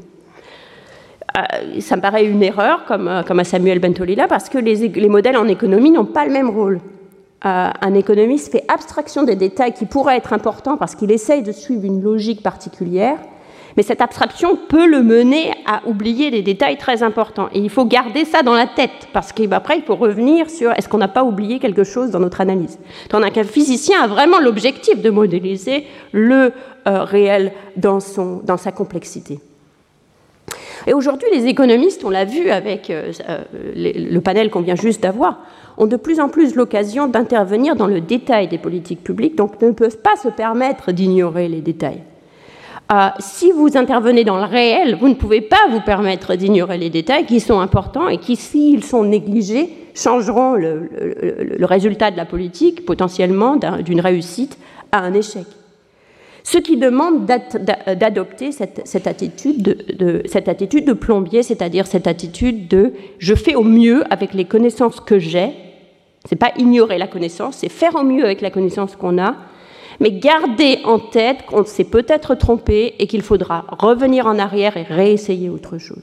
ça 1.80 1.96
me 1.96 2.00
paraît 2.00 2.24
une 2.24 2.42
erreur, 2.42 2.86
comme, 2.86 3.06
à 3.08 3.44
Samuel 3.44 3.80
Bentolila, 3.80 4.28
parce 4.28 4.48
que 4.48 4.56
les 4.56 5.08
modèles 5.08 5.36
en 5.36 5.46
économie 5.46 5.90
n'ont 5.90 6.06
pas 6.06 6.24
le 6.24 6.32
même 6.32 6.48
rôle. 6.48 6.80
Euh, 7.44 7.70
un 7.80 7.94
économiste 7.94 8.50
fait 8.50 8.64
abstraction 8.66 9.22
des 9.22 9.36
détails 9.36 9.72
qui 9.72 9.86
pourraient 9.86 10.16
être 10.16 10.32
importants 10.32 10.76
parce 10.76 10.96
qu'il 10.96 11.12
essaye 11.12 11.42
de 11.42 11.52
suivre 11.52 11.84
une 11.84 12.02
logique 12.02 12.42
particulière, 12.42 13.16
mais 13.76 13.84
cette 13.84 14.00
abstraction 14.00 14.58
peut 14.68 14.88
le 14.88 15.04
mener 15.04 15.52
à 15.64 15.82
oublier 15.86 16.32
des 16.32 16.42
détails 16.42 16.78
très 16.78 17.04
importants. 17.04 17.48
Et 17.54 17.60
il 17.60 17.70
faut 17.70 17.84
garder 17.84 18.24
ça 18.24 18.42
dans 18.42 18.54
la 18.54 18.66
tête, 18.66 19.06
parce 19.12 19.32
qu'après, 19.32 19.78
il 19.78 19.84
faut 19.84 19.94
revenir 19.94 20.50
sur 20.50 20.72
est-ce 20.72 20.88
qu'on 20.88 20.98
n'a 20.98 21.06
pas 21.06 21.22
oublié 21.22 21.60
quelque 21.60 21.84
chose 21.84 22.10
dans 22.10 22.18
notre 22.18 22.40
analyse. 22.40 22.76
Tandis 23.08 23.30
qu'un 23.30 23.44
physicien 23.44 24.02
a 24.02 24.08
vraiment 24.08 24.40
l'objectif 24.40 25.00
de 25.00 25.10
modéliser 25.10 25.86
le 26.10 26.52
euh, 26.88 27.04
réel 27.04 27.52
dans, 27.76 28.00
son, 28.00 28.40
dans 28.42 28.56
sa 28.56 28.72
complexité. 28.72 29.38
Et 30.88 30.94
aujourd'hui, 30.94 31.28
les 31.34 31.44
économistes, 31.44 32.02
on 32.02 32.08
l'a 32.08 32.24
vu 32.24 32.48
avec 32.48 32.88
euh, 32.88 33.12
le 33.76 34.18
panel 34.20 34.48
qu'on 34.48 34.62
vient 34.62 34.74
juste 34.74 35.02
d'avoir, 35.02 35.40
ont 35.76 35.86
de 35.86 35.96
plus 35.96 36.18
en 36.18 36.30
plus 36.30 36.54
l'occasion 36.54 37.08
d'intervenir 37.08 37.76
dans 37.76 37.86
le 37.86 38.00
détail 38.00 38.48
des 38.48 38.56
politiques 38.56 39.04
publiques, 39.04 39.36
donc 39.36 39.60
ne 39.60 39.72
peuvent 39.72 39.98
pas 39.98 40.16
se 40.16 40.28
permettre 40.28 40.92
d'ignorer 40.92 41.46
les 41.46 41.60
détails. 41.60 42.00
Euh, 42.90 43.08
si 43.18 43.52
vous 43.52 43.76
intervenez 43.76 44.24
dans 44.24 44.38
le 44.38 44.44
réel, 44.44 44.96
vous 44.98 45.10
ne 45.10 45.14
pouvez 45.14 45.42
pas 45.42 45.68
vous 45.70 45.82
permettre 45.82 46.36
d'ignorer 46.36 46.78
les 46.78 46.88
détails 46.88 47.26
qui 47.26 47.40
sont 47.40 47.60
importants 47.60 48.08
et 48.08 48.16
qui, 48.16 48.34
s'ils 48.36 48.82
sont 48.82 49.04
négligés, 49.04 49.68
changeront 49.94 50.54
le, 50.54 50.88
résultat 51.66 52.10
de 52.10 52.16
la 52.16 52.24
politique 52.24 52.86
potentiellement 52.86 53.56
d'une 53.84 54.00
réussite 54.00 54.56
à 54.90 55.00
un 55.00 55.12
échec. 55.12 55.44
Ce 56.50 56.56
qui 56.56 56.78
demande 56.78 57.26
d'adopter 57.26 58.52
cette, 58.52 59.06
attitude 59.06 59.62
de, 59.62 60.92
plombier, 60.94 61.42
c'est-à-dire 61.42 61.86
cette 61.86 62.06
attitude 62.06 62.68
de 62.68 62.94
je 63.18 63.34
fais 63.34 63.54
au 63.54 63.62
mieux 63.62 64.02
avec 64.10 64.32
les 64.32 64.46
connaissances 64.46 64.98
que 64.98 65.18
j'ai 65.18 65.52
c'est 66.26 66.36
pas 66.36 66.52
ignorer 66.56 66.96
la 66.96 67.06
connaissance, 67.06 67.58
c'est 67.58 67.68
faire 67.68 67.96
au 67.96 68.02
mieux 68.02 68.24
avec 68.24 68.40
la 68.40 68.50
connaissance 68.50 68.96
qu'on 68.96 69.22
a, 69.22 69.34
mais 70.00 70.10
garder 70.10 70.78
en 70.84 70.98
tête 70.98 71.44
qu'on 71.44 71.66
s'est 71.66 71.84
peut-être 71.84 72.34
trompé 72.34 72.94
et 72.98 73.06
qu'il 73.06 73.20
faudra 73.20 73.66
revenir 73.78 74.26
en 74.26 74.38
arrière 74.38 74.78
et 74.78 74.84
réessayer 74.84 75.50
autre 75.50 75.76
chose. 75.76 76.00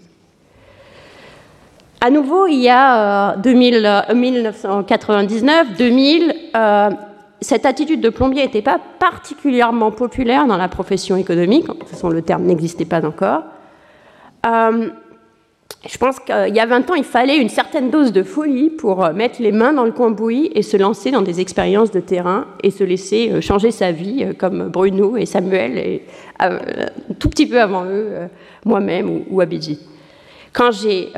À 2.02 2.12
nouveau, 2.12 2.46
il 2.46 2.60
y 2.60 2.70
a 2.70 3.36
1999, 3.44 5.76
2000, 5.76 6.24
euh, 6.24 6.34
euh, 6.56 6.90
cette 7.42 7.66
attitude 7.66 8.02
de 8.02 8.10
plombier 8.10 8.44
n'était 8.44 8.62
pas 8.62 8.80
particulièrement 9.00 9.92
populaire 9.92 10.48
dans 10.48 10.58
la 10.58 10.68
profession 10.68 11.18
économique. 11.18 11.68
De 11.68 11.74
toute 11.74 11.90
façon, 11.90 12.10
le 12.10 12.22
terme 12.22 12.44
n'existait 12.44 12.86
pas 12.86 13.06
encore. 13.06 13.44
Euh, 14.46 14.90
je 15.88 15.98
pense 15.98 16.20
qu'il 16.20 16.56
y 16.56 16.60
a 16.60 16.66
20 16.66 16.90
ans, 16.90 16.96
il 16.96 17.04
fallait 17.04 17.38
une 17.38 17.50
certaine 17.50 17.92
dose 17.92 18.12
de 18.12 18.24
folie 18.24 18.70
pour 18.70 19.04
euh, 19.04 19.14
mettre 19.14 19.42
les 19.42 19.52
mains 19.52 19.74
dans 19.74 19.86
le 19.86 19.92
cambouis 19.92 20.52
et 20.56 20.64
se 20.64 20.78
lancer 20.78 21.12
dans 21.12 21.22
des 21.22 21.42
expériences 21.42 21.92
de 21.92 22.00
terrain 22.00 22.48
et 22.64 22.72
se 22.72 22.84
laisser 22.84 23.30
euh, 23.32 23.42
changer 23.42 23.72
sa 23.72 23.92
vie, 23.92 24.34
comme 24.38 24.70
Bruno 24.70 25.18
et 25.18 25.26
Samuel, 25.26 25.78
et 25.78 26.04
tout 27.20 27.30
petit 27.30 27.48
peu 27.48 27.62
avant 27.62 27.86
eux, 27.86 28.28
moi-même 28.66 29.24
ou, 29.30 29.42
Abidji. 29.42 29.80
Quand 30.56 30.72
j'ai, 30.72 31.12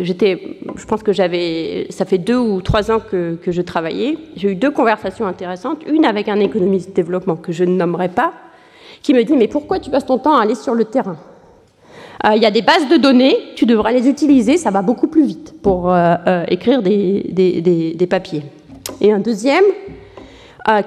j'étais, 0.00 0.56
je 0.74 0.86
pense 0.86 1.02
que 1.02 1.12
j'avais, 1.12 1.86
ça 1.90 2.06
fait 2.06 2.16
deux 2.16 2.38
ou 2.38 2.62
trois 2.62 2.90
ans 2.90 2.98
que, 2.98 3.38
je 3.46 3.60
travaillais, 3.60 4.16
j'ai 4.36 4.52
eu 4.52 4.54
deux 4.54 4.70
conversations 4.70 5.26
intéressantes, 5.26 5.80
une 5.86 6.06
avec 6.06 6.28
un 6.28 6.40
économiste 6.40 6.88
de 6.88 6.94
développement 6.94 7.36
que 7.36 7.52
je 7.52 7.64
ne 7.64 7.76
nommerai 7.76 8.08
pas, 8.08 8.32
qui 9.02 9.12
me 9.12 9.22
dit 9.22 9.36
mais 9.36 9.48
pourquoi 9.48 9.80
tu 9.80 9.90
passes 9.90 10.06
ton 10.06 10.16
temps 10.16 10.34
à 10.34 10.42
aller 10.44 10.54
sur 10.54 10.74
le 10.74 10.86
terrain? 10.86 11.18
Euh, 12.24 12.36
il 12.36 12.42
y 12.42 12.46
a 12.46 12.50
des 12.50 12.62
bases 12.62 12.88
de 12.88 12.96
données, 12.96 13.36
tu 13.56 13.66
devras 13.66 13.90
les 13.90 14.08
utiliser, 14.08 14.56
ça 14.56 14.70
va 14.70 14.82
beaucoup 14.82 15.08
plus 15.08 15.26
vite 15.26 15.54
pour 15.60 15.90
euh, 15.90 16.14
euh, 16.26 16.44
écrire 16.48 16.82
des, 16.82 17.24
des, 17.28 18.06
papiers. 18.06 18.44
Et 19.00 19.12
un 19.12 19.18
deuxième, 19.18 19.64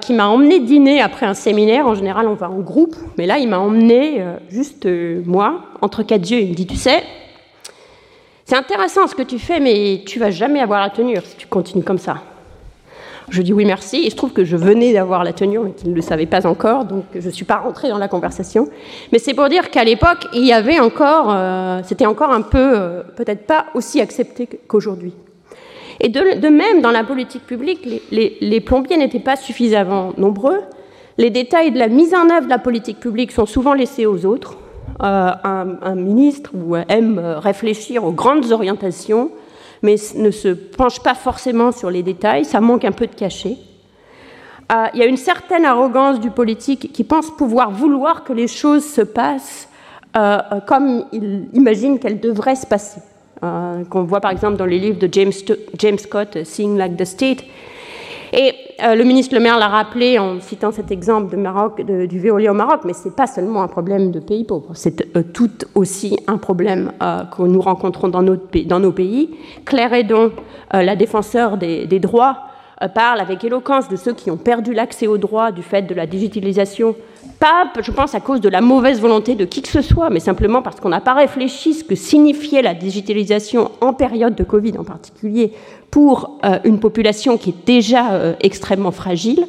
qui 0.00 0.14
m'a 0.14 0.26
emmené 0.26 0.60
dîner 0.60 1.02
après 1.02 1.26
un 1.26 1.34
séminaire. 1.34 1.86
En 1.86 1.94
général, 1.94 2.28
on 2.28 2.34
va 2.34 2.50
en 2.50 2.60
groupe, 2.60 2.96
mais 3.18 3.26
là, 3.26 3.38
il 3.38 3.46
m'a 3.46 3.58
emmené 3.58 4.24
juste 4.48 4.88
moi, 5.26 5.64
entre 5.82 6.02
quatre 6.02 6.30
yeux. 6.30 6.40
Il 6.40 6.50
me 6.50 6.54
dit 6.54 6.66
Tu 6.66 6.76
sais, 6.76 7.02
c'est 8.46 8.54
intéressant 8.54 9.08
ce 9.08 9.14
que 9.16 9.22
tu 9.22 9.40
fais, 9.40 9.58
mais 9.58 10.04
tu 10.06 10.20
vas 10.20 10.30
jamais 10.30 10.60
avoir 10.60 10.80
la 10.80 10.90
tenue 10.90 11.16
si 11.24 11.36
tu 11.36 11.48
continues 11.48 11.82
comme 11.82 11.98
ça. 11.98 12.18
Je 13.28 13.42
dis 13.42 13.52
oui, 13.52 13.64
merci. 13.64 14.06
Et 14.06 14.10
je 14.10 14.14
trouve 14.14 14.32
que 14.32 14.44
je 14.44 14.56
venais 14.56 14.92
d'avoir 14.92 15.24
la 15.24 15.32
tenue, 15.32 15.58
mais 15.58 15.72
qu'il 15.72 15.90
ne 15.90 15.96
le 15.96 16.00
savait 16.00 16.26
pas 16.26 16.46
encore, 16.46 16.84
donc 16.84 17.06
je 17.12 17.26
ne 17.26 17.32
suis 17.32 17.44
pas 17.44 17.56
rentrée 17.56 17.88
dans 17.88 17.98
la 17.98 18.06
conversation. 18.06 18.68
Mais 19.10 19.18
c'est 19.18 19.34
pour 19.34 19.48
dire 19.48 19.68
qu'à 19.70 19.82
l'époque, 19.82 20.28
il 20.32 20.46
y 20.46 20.52
avait 20.52 20.78
encore, 20.78 21.34
euh, 21.34 21.80
c'était 21.82 22.06
encore 22.06 22.30
un 22.30 22.42
peu, 22.42 22.72
euh, 22.78 23.02
peut-être 23.16 23.48
pas 23.48 23.66
aussi 23.74 24.00
accepté 24.00 24.48
qu'aujourd'hui. 24.68 25.12
Et 25.98 26.08
de, 26.08 26.48
même, 26.48 26.82
dans 26.82 26.92
la 26.92 27.02
politique 27.02 27.44
publique, 27.46 27.84
les, 28.12 28.60
plombiers 28.60 28.96
n'étaient 28.96 29.18
pas 29.18 29.34
suffisamment 29.34 30.12
nombreux. 30.18 30.60
Les 31.18 31.30
détails 31.30 31.72
de 31.72 31.80
la 31.80 31.88
mise 31.88 32.14
en 32.14 32.30
œuvre 32.30 32.44
de 32.44 32.50
la 32.50 32.58
politique 32.58 33.00
publique 33.00 33.32
sont 33.32 33.46
souvent 33.46 33.74
laissés 33.74 34.06
aux 34.06 34.24
autres. 34.24 34.56
Euh, 35.02 35.30
un, 35.44 35.76
un, 35.82 35.94
ministre 35.94 36.52
aime 36.88 37.18
réfléchir 37.18 38.04
aux 38.04 38.12
grandes 38.12 38.50
orientations, 38.50 39.30
mais 39.82 39.96
ne 40.14 40.30
se 40.30 40.48
penche 40.48 41.00
pas 41.00 41.14
forcément 41.14 41.70
sur 41.70 41.90
les 41.90 42.02
détails, 42.02 42.44
ça 42.44 42.60
manque 42.60 42.84
un 42.84 42.92
peu 42.92 43.06
de 43.06 43.14
cachet. 43.14 43.58
Euh, 44.72 44.86
il 44.94 45.00
y 45.00 45.02
a 45.02 45.06
une 45.06 45.16
certaine 45.16 45.64
arrogance 45.64 46.18
du 46.18 46.30
politique 46.30 46.92
qui 46.92 47.04
pense 47.04 47.30
pouvoir 47.30 47.70
vouloir 47.70 48.24
que 48.24 48.32
les 48.32 48.48
choses 48.48 48.84
se 48.84 49.00
passent 49.00 49.68
euh, 50.16 50.38
comme 50.66 51.04
il 51.12 51.48
imagine 51.52 51.98
qu'elles 51.98 52.20
devraient 52.20 52.56
se 52.56 52.66
passer. 52.66 53.00
Euh, 53.44 53.84
qu'on 53.84 54.04
voit 54.04 54.20
par 54.20 54.30
exemple 54.30 54.56
dans 54.56 54.64
les 54.64 54.78
livres 54.78 54.98
de 54.98 55.08
James, 55.12 55.32
James 55.78 55.98
Scott, 55.98 56.42
Seeing 56.42 56.76
Like 56.76 56.96
the 56.96 57.04
State. 57.04 57.44
Et 58.32 58.52
le 58.82 59.02
ministre 59.04 59.34
Le 59.34 59.40
Maire 59.40 59.58
l'a 59.58 59.68
rappelé 59.68 60.18
en 60.18 60.40
citant 60.40 60.72
cet 60.72 60.90
exemple 60.90 61.36
du 62.08 62.18
véolier 62.18 62.48
au 62.48 62.54
Maroc, 62.54 62.80
mais 62.84 62.92
ce 62.92 63.08
n'est 63.08 63.14
pas 63.14 63.26
seulement 63.26 63.62
un 63.62 63.68
problème 63.68 64.10
de 64.10 64.20
pays 64.20 64.44
pauvres, 64.44 64.70
c'est 64.74 65.32
tout 65.32 65.50
aussi 65.74 66.18
un 66.26 66.38
problème 66.38 66.92
que 67.00 67.42
nous 67.42 67.60
rencontrons 67.60 68.08
dans, 68.08 68.22
nos 68.22 68.92
pays. 68.92 69.30
Claire 69.64 69.92
Edon, 69.92 70.32
la 70.72 70.96
défenseur 70.96 71.56
des 71.56 72.00
droits, 72.00 72.36
parle 72.94 73.20
avec 73.20 73.42
éloquence 73.42 73.88
de 73.88 73.96
ceux 73.96 74.12
qui 74.12 74.30
ont 74.30 74.36
perdu 74.36 74.74
l'accès 74.74 75.06
aux 75.06 75.18
droits 75.18 75.52
du 75.52 75.62
fait 75.62 75.82
de 75.82 75.94
la 75.94 76.06
digitalisation 76.06 76.94
pas, 77.38 77.70
je 77.80 77.90
pense, 77.90 78.14
à 78.14 78.20
cause 78.20 78.40
de 78.40 78.48
la 78.48 78.60
mauvaise 78.60 79.00
volonté 79.00 79.34
de 79.34 79.44
qui 79.44 79.62
que 79.62 79.68
ce 79.68 79.82
soit, 79.82 80.10
mais 80.10 80.20
simplement 80.20 80.62
parce 80.62 80.80
qu'on 80.80 80.88
n'a 80.88 81.00
pas 81.00 81.14
réfléchi 81.14 81.74
ce 81.74 81.84
que 81.84 81.94
signifiait 81.94 82.62
la 82.62 82.74
digitalisation 82.74 83.70
en 83.80 83.92
période 83.92 84.34
de 84.34 84.44
Covid 84.44 84.78
en 84.78 84.84
particulier 84.84 85.52
pour 85.90 86.38
euh, 86.44 86.58
une 86.64 86.80
population 86.80 87.36
qui 87.36 87.50
est 87.50 87.66
déjà 87.66 88.12
euh, 88.12 88.34
extrêmement 88.40 88.90
fragile. 88.90 89.46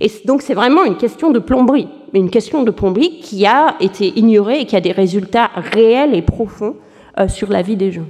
Et 0.00 0.10
donc 0.24 0.42
c'est 0.42 0.54
vraiment 0.54 0.84
une 0.84 0.96
question 0.96 1.30
de 1.30 1.38
plomberie, 1.38 1.88
mais 2.12 2.20
une 2.20 2.30
question 2.30 2.62
de 2.62 2.70
plomberie 2.70 3.20
qui 3.20 3.46
a 3.46 3.76
été 3.80 4.18
ignorée 4.18 4.60
et 4.60 4.66
qui 4.66 4.76
a 4.76 4.80
des 4.80 4.92
résultats 4.92 5.50
réels 5.54 6.14
et 6.14 6.22
profonds 6.22 6.76
euh, 7.18 7.28
sur 7.28 7.50
la 7.50 7.62
vie 7.62 7.76
des 7.76 7.92
gens. 7.92 8.06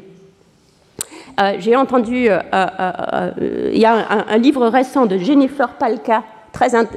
J'ai 1.59 1.77
entendu, 1.77 2.29
il 2.29 3.79
y 3.79 3.85
a 3.85 4.25
un, 4.29 4.39
livre 4.39 4.67
récent 4.69 5.07
de 5.07 5.19
Jennifer 5.19 5.69
Palka 5.75 6.23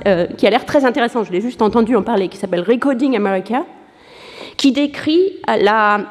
euh, 0.06 0.28
qui 0.38 0.45
a 0.45 0.50
l'air 0.50 0.65
très 0.65 0.86
intéressant, 0.86 1.23
je 1.23 1.32
l'ai 1.32 1.41
juste 1.41 1.62
entendu 1.62 1.95
en 1.95 2.04
parler, 2.04 2.28
qui 2.28 2.38
s'appelle 2.38 2.62
Recoding 2.62 3.15
America, 3.15 3.65
qui 4.56 4.71
décrit, 4.71 5.34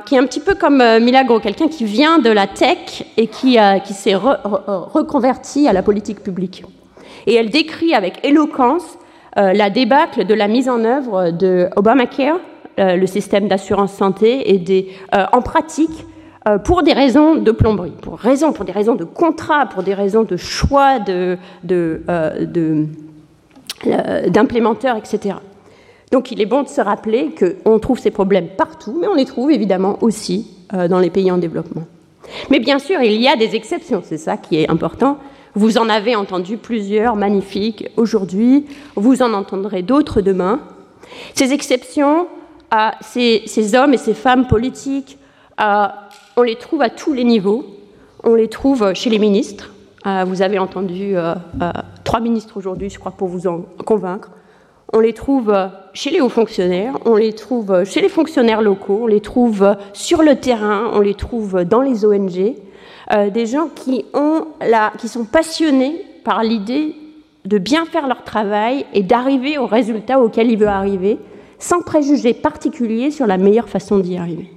qui 0.05 0.15
est 0.15 0.19
un 0.19 0.27
petit 0.27 0.41
peu 0.41 0.55
comme 0.55 0.81
euh, 0.81 1.01
Milagro, 1.01 1.39
quelqu'un 1.39 1.69
qui 1.69 1.85
vient 1.85 2.19
de 2.19 2.31
la 2.31 2.47
tech 2.47 3.05
et 3.17 3.29
qui, 3.29 3.59
s'est 3.85 4.15
reconverti 4.15 5.69
à 5.69 5.73
la 5.73 5.83
politique 5.83 6.23
publique. 6.23 6.65
Et 7.27 7.35
elle 7.35 7.51
décrit 7.51 7.95
avec 7.95 8.25
éloquence 8.25 8.99
euh, 9.39 9.53
la 9.53 9.71
débâcle 9.71 10.25
de 10.25 10.35
la 10.35 10.49
mise 10.49 10.69
en 10.69 10.85
œuvre 10.85 11.31
de 11.31 11.69
Obamacare, 11.77 12.39
le 12.79 13.07
système 13.07 13.49
d'assurance 13.49 13.95
santé, 13.95 14.53
et 14.53 14.91
en 15.33 15.41
pratique, 15.41 16.05
pour 16.65 16.83
des 16.83 16.93
raisons 16.93 17.35
de 17.35 17.51
plomberie, 17.51 17.93
pour, 18.03 18.19
raison, 18.19 18.53
pour 18.53 18.65
des 18.65 18.73
raisons 18.73 18.95
de 18.95 19.05
contrat, 19.05 19.67
pour 19.67 19.83
des 19.83 19.95
raisons 19.95 20.23
de 20.23 20.37
choix 20.37 20.99
de, 21.01 21.39
de, 21.65 22.03
de 22.41 22.87
euh, 23.85 24.31
d'implémenteurs, 24.31 24.97
etc. 24.97 25.37
Donc 26.11 26.31
il 26.31 26.41
est 26.41 26.47
bon 26.47 26.63
de 26.63 26.69
se 26.69 26.81
rappeler 26.81 27.35
qu'on 27.35 27.79
trouve 27.79 27.99
ces 27.99 28.11
problèmes 28.11 28.49
partout, 28.49 28.97
mais 28.99 29.07
on 29.07 29.15
les 29.15 29.27
trouve 29.27 29.51
évidemment 29.51 29.99
aussi 30.01 30.51
euh, 30.73 30.89
dans 30.89 30.99
les 30.99 31.11
pays 31.11 31.31
en 31.31 31.37
développement. 31.37 31.85
Mais 32.51 32.59
bien 32.59 32.79
sûr, 32.79 33.03
il 33.03 33.21
y 33.21 33.29
a 33.29 33.37
des 33.37 33.55
exceptions, 33.55 34.03
c'est 34.03 34.17
ça 34.17 34.39
qui 34.39 34.57
est 34.57 34.71
important. 34.71 35.19
Vous 35.55 35.77
en 35.77 35.91
avez 35.91 36.17
entendu 36.17 36.57
plusieurs 36.57 37.17
magnifiques 37.17 37.91
aujourd'hui, 37.99 38.65
vous 38.95 39.21
en 39.23 39.35
entendrez 39.35 39.83
d'autres 39.83 40.23
demain. 40.23 40.61
Ces 41.35 41.53
exceptions, 41.53 42.29
ces, 43.03 43.43
ces, 43.45 43.75
hommes 43.75 43.93
et 43.93 43.99
ces 43.99 44.15
femmes 44.15 44.47
politiques, 44.47 45.19
on 46.37 46.43
les 46.43 46.57
trouve 46.57 46.83
à 46.83 46.91
tous 46.91 47.13
les 47.13 47.25
niveaux. 47.25 47.65
On 48.23 48.35
les 48.35 48.49
trouve 48.49 48.93
chez 48.95 49.11
les 49.11 49.19
ministres, 49.19 49.73
euh, 50.07 50.25
vous 50.27 50.43
avez 50.43 50.59
entendu 50.59 51.17
euh, 51.17 51.35
euh, 51.63 51.71
trois 52.05 52.21
ministres 52.21 52.57
aujourd'hui, 52.57 52.91
je 52.91 52.99
crois, 52.99 53.13
pour 53.13 53.29
vous 53.29 53.47
en 53.47 53.63
convaincre. 53.85 54.31
On 54.93 55.01
les 55.01 55.13
trouve 55.13 55.53
chez 55.95 56.11
les 56.11 56.21
hauts 56.21 56.29
fonctionnaires, 56.29 56.97
on 57.05 57.17
les 57.17 57.33
trouve 57.33 57.85
chez 57.85 58.01
les 58.01 58.09
fonctionnaires 58.09 58.63
locaux, 58.63 59.01
on 59.03 59.07
les 59.07 59.21
trouve 59.21 59.77
sur 59.93 60.23
le 60.23 60.37
terrain, 60.37 60.91
on 60.93 61.01
les 61.01 61.15
trouve 61.15 61.65
dans 61.65 61.83
les 61.83 62.05
ONG. 62.05 62.55
des 63.33 63.47
gens 63.47 63.69
qui 63.75 64.05
sont 65.09 65.25
passionnés 65.25 66.05
par 66.23 66.45
l'idée 66.45 66.95
de 67.45 67.59
bien 67.59 67.85
faire 67.85 68.07
leur 68.07 68.23
travail 68.23 68.87
et 68.95 69.03
d'arriver 69.03 69.59
au 69.59 69.67
résultat 69.67 70.21
auquel 70.21 70.53
ils 70.53 70.59
veulent 70.59 70.69
arriver, 70.69 71.19
sans 71.59 71.83
préjugés 71.83 72.33
particuliers 72.33 73.11
sur 73.11 73.27
la 73.27 73.39
meilleure 73.39 73.69
façon 73.69 73.99
d'y 73.99 74.17
arriver. 74.17 74.56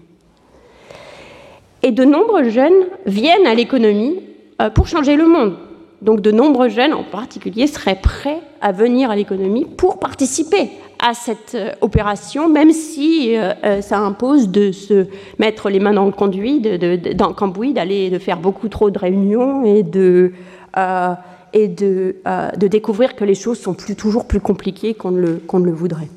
Et 1.82 1.92
de 1.92 2.04
nombreux 2.04 2.50
jeunes 2.50 2.86
viennent 3.06 3.48
à 3.48 3.56
l'économie 3.56 4.20
euh, 4.62 4.70
pour 4.70 4.88
changer 4.88 5.15
le 5.15 5.28
monde. 5.28 5.54
Donc 6.02 6.22
de 6.22 6.32
nombreux 6.32 6.70
jeunes 6.70 6.94
en 6.94 7.04
particulier 7.04 7.68
seraient 7.68 8.00
prêts 8.02 8.39
à 8.62 8.72
venir 8.72 9.12
à 9.12 9.15
l'économie 9.15 9.65
pour 9.65 10.00
participer 10.00 10.70
à 11.02 11.13
cette 11.13 11.56
euh, 11.56 11.72
opération, 11.80 12.50
même 12.50 12.72
si 12.72 13.38
euh, 13.38 13.82
ça 13.82 14.00
impose 14.00 14.50
de 14.50 14.74
se 14.74 15.08
mettre 15.39 15.70
les 15.70 15.80
mains 15.80 15.94
dans 15.94 16.06
le 16.06 16.12
conduit, 16.12 16.60
de, 16.60 17.13
dans 17.13 17.30
le 17.30 17.34
cambouis, 17.34 17.74
d'aller 17.74 18.10
de 18.10 18.20
faire 18.20 18.38
beaucoup 18.39 18.68
trop 18.68 18.89
de 18.89 19.00
réunions 19.00 19.63
et 19.63 19.84
de, 19.84 20.34
de, 20.76 22.15
de, 22.58 22.68
découvrir 22.68 23.15
que 23.15 23.24
les 23.24 23.36
choses 23.36 23.60
sont 23.60 23.74
toujours 23.74 24.26
plus 24.26 24.42
compliquées 24.42 24.94
qu'on 24.94 25.12
ne 25.12 25.65
le 25.65 25.72
voudrait. 25.72 26.10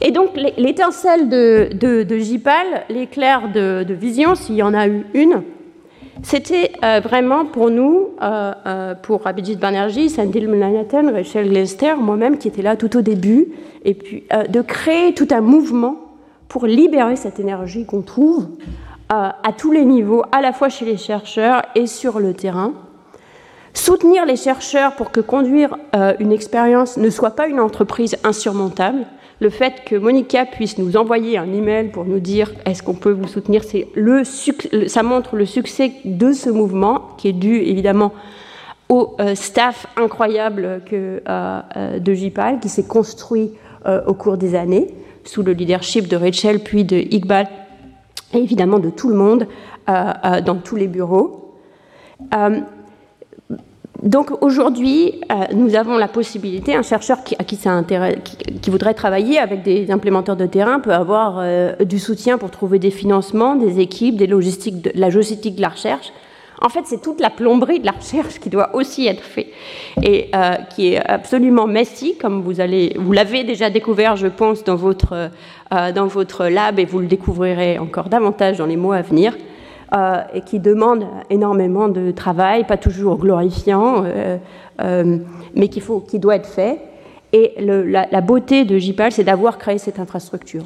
Et 0.00 0.10
donc 0.10 0.30
l'étincelle 0.56 1.28
de, 1.28 1.70
de, 1.72 2.18
Jipal, 2.18 2.84
l'éclair 2.88 3.50
de, 3.52 3.92
vision, 3.92 4.34
s'il 4.34 4.56
y 4.56 4.62
en 4.62 4.74
a 4.74 4.88
eu 4.88 5.06
une, 5.14 5.42
c'était 6.22 6.72
euh, 6.84 7.00
vraiment 7.00 7.44
pour 7.44 7.70
nous, 7.70 8.10
euh, 8.22 8.52
euh, 8.66 8.94
pour 8.94 9.26
Abhijit 9.26 9.56
Banerjee, 9.56 10.08
Sandil 10.08 10.48
Mulayatan, 10.48 11.12
Rachel 11.12 11.48
Glester, 11.48 11.94
moi-même 11.98 12.38
qui 12.38 12.48
étais 12.48 12.62
là 12.62 12.76
tout 12.76 12.96
au 12.96 13.00
début, 13.00 13.48
et 13.84 13.94
puis 13.94 14.24
de 14.48 14.60
créer 14.60 15.14
tout 15.14 15.28
un 15.30 15.40
mouvement 15.40 15.96
pour 16.48 16.66
libérer 16.66 17.16
cette 17.16 17.40
énergie 17.40 17.86
qu'on 17.86 18.02
trouve 18.02 18.48
à 19.08 19.52
tous 19.58 19.72
les 19.72 19.84
niveaux, 19.84 20.22
à 20.32 20.40
la 20.40 20.52
fois 20.52 20.68
chez 20.70 20.86
les 20.86 20.96
chercheurs 20.96 21.62
et 21.74 21.86
sur 21.86 22.18
le 22.18 22.32
terrain. 22.32 22.72
Soutenir 23.74 24.24
les 24.24 24.36
chercheurs 24.36 24.94
pour 24.96 25.10
que 25.10 25.20
conduire 25.20 25.76
une 26.18 26.32
expérience 26.32 26.96
ne 26.96 27.10
soit 27.10 27.32
pas 27.32 27.46
une 27.48 27.60
entreprise 27.60 28.16
insurmontable, 28.24 29.06
le 29.42 29.50
fait 29.50 29.82
que 29.84 29.96
Monica 29.96 30.46
puisse 30.46 30.78
nous 30.78 30.96
envoyer 30.96 31.36
un 31.36 31.52
email 31.52 31.88
pour 31.88 32.04
nous 32.04 32.20
dire 32.20 32.52
est-ce 32.64 32.80
qu'on 32.80 32.94
peut 32.94 33.10
vous 33.10 33.26
soutenir, 33.26 33.64
c'est 33.64 33.88
le, 33.94 34.22
ça 34.86 35.02
montre 35.02 35.34
le 35.34 35.46
succès 35.46 35.90
de 36.04 36.32
ce 36.32 36.48
mouvement 36.48 37.08
qui 37.18 37.26
est 37.28 37.32
dû 37.32 37.56
évidemment 37.56 38.12
au 38.88 39.16
euh, 39.18 39.34
staff 39.34 39.88
incroyable 39.96 40.80
euh, 40.92 41.18
euh, 41.28 41.98
de 41.98 42.14
JPAL 42.14 42.60
qui 42.60 42.68
s'est 42.68 42.86
construit 42.86 43.50
au 44.06 44.14
cours 44.14 44.36
des 44.36 44.54
années 44.54 44.94
sous 45.24 45.42
le 45.42 45.54
leadership 45.54 46.06
de 46.06 46.14
Rachel 46.14 46.60
puis 46.60 46.84
de 46.84 46.96
Iqbal 46.96 47.48
et 48.32 48.38
évidemment 48.38 48.78
de 48.78 48.90
tout 48.90 49.08
le 49.08 49.16
monde 49.16 49.48
dans 49.88 50.60
tous 50.62 50.76
les 50.76 50.86
bureaux. 50.86 51.56
Donc 54.02 54.32
aujourd'hui, 54.42 55.20
euh, 55.30 55.44
nous 55.54 55.76
avons 55.76 55.96
la 55.96 56.08
possibilité, 56.08 56.74
un 56.74 56.82
chercheur 56.82 57.22
qui, 57.22 57.36
à 57.38 57.44
qui, 57.44 57.54
ça 57.54 57.82
qui, 57.84 58.70
voudrait 58.70 58.94
travailler 58.94 59.38
avec 59.38 59.62
des 59.62 59.92
implémenteurs 59.92 60.34
de 60.34 60.46
terrain 60.46 60.80
peut 60.80 60.92
avoir 60.92 61.36
euh, 61.38 61.76
du 61.84 62.00
soutien 62.00 62.36
pour 62.36 62.50
trouver 62.50 62.80
des 62.80 62.90
financements, 62.90 63.54
des 63.54 63.78
équipes, 63.78 64.16
des 64.16 64.26
logistiques, 64.26 64.82
de, 64.82 64.90
la 64.96 65.08
logistique 65.08 65.54
de 65.54 65.62
la 65.62 65.68
recherche. 65.68 66.12
En 66.60 66.68
fait, 66.68 66.80
c'est 66.84 67.00
toute 67.00 67.20
la 67.20 67.30
plomberie 67.30 67.78
de 67.78 67.86
la 67.86 67.92
recherche 67.92 68.40
qui 68.40 68.48
doit 68.48 68.74
aussi 68.74 69.06
être 69.06 69.22
faite 69.22 69.48
et 70.02 70.30
euh, 70.34 70.54
qui 70.74 70.94
est 70.94 71.08
absolument 71.08 71.68
messy, 71.68 72.16
comme 72.16 72.42
vous 72.42 72.60
allez, 72.60 72.96
vous 72.98 73.12
l'avez 73.12 73.44
déjà 73.44 73.70
découvert, 73.70 74.16
je 74.16 74.28
pense, 74.28 74.64
dans 74.64 74.76
votre, 74.76 75.30
dans 75.70 76.06
votre 76.06 76.46
lab 76.46 76.78
et 76.78 76.84
vous 76.84 77.00
le 77.00 77.06
découvrirez 77.06 77.80
encore 77.80 78.08
davantage 78.08 78.58
dans 78.58 78.66
les 78.66 78.76
mois 78.76 78.96
à 78.96 79.02
venir. 79.02 79.34
Euh, 79.94 80.22
et 80.32 80.40
qui 80.40 80.58
demande 80.58 81.04
énormément 81.28 81.86
de 81.88 82.12
travail, 82.12 82.64
pas 82.64 82.78
toujours 82.78 83.18
glorifiant, 83.18 84.04
euh, 84.06 84.38
euh, 84.80 85.18
mais 85.54 85.68
qui, 85.68 85.80
faut, 85.80 86.00
qui 86.00 86.18
doit 86.18 86.36
être 86.36 86.48
fait. 86.48 86.78
Et 87.34 87.52
la, 87.58 88.20
beauté 88.22 88.64
de 88.64 88.78
JPAL, 88.78 89.12
c'est 89.12 89.24
d'avoir 89.24 89.58
créé 89.58 89.76
cette 89.76 89.98
infrastructure. 89.98 90.64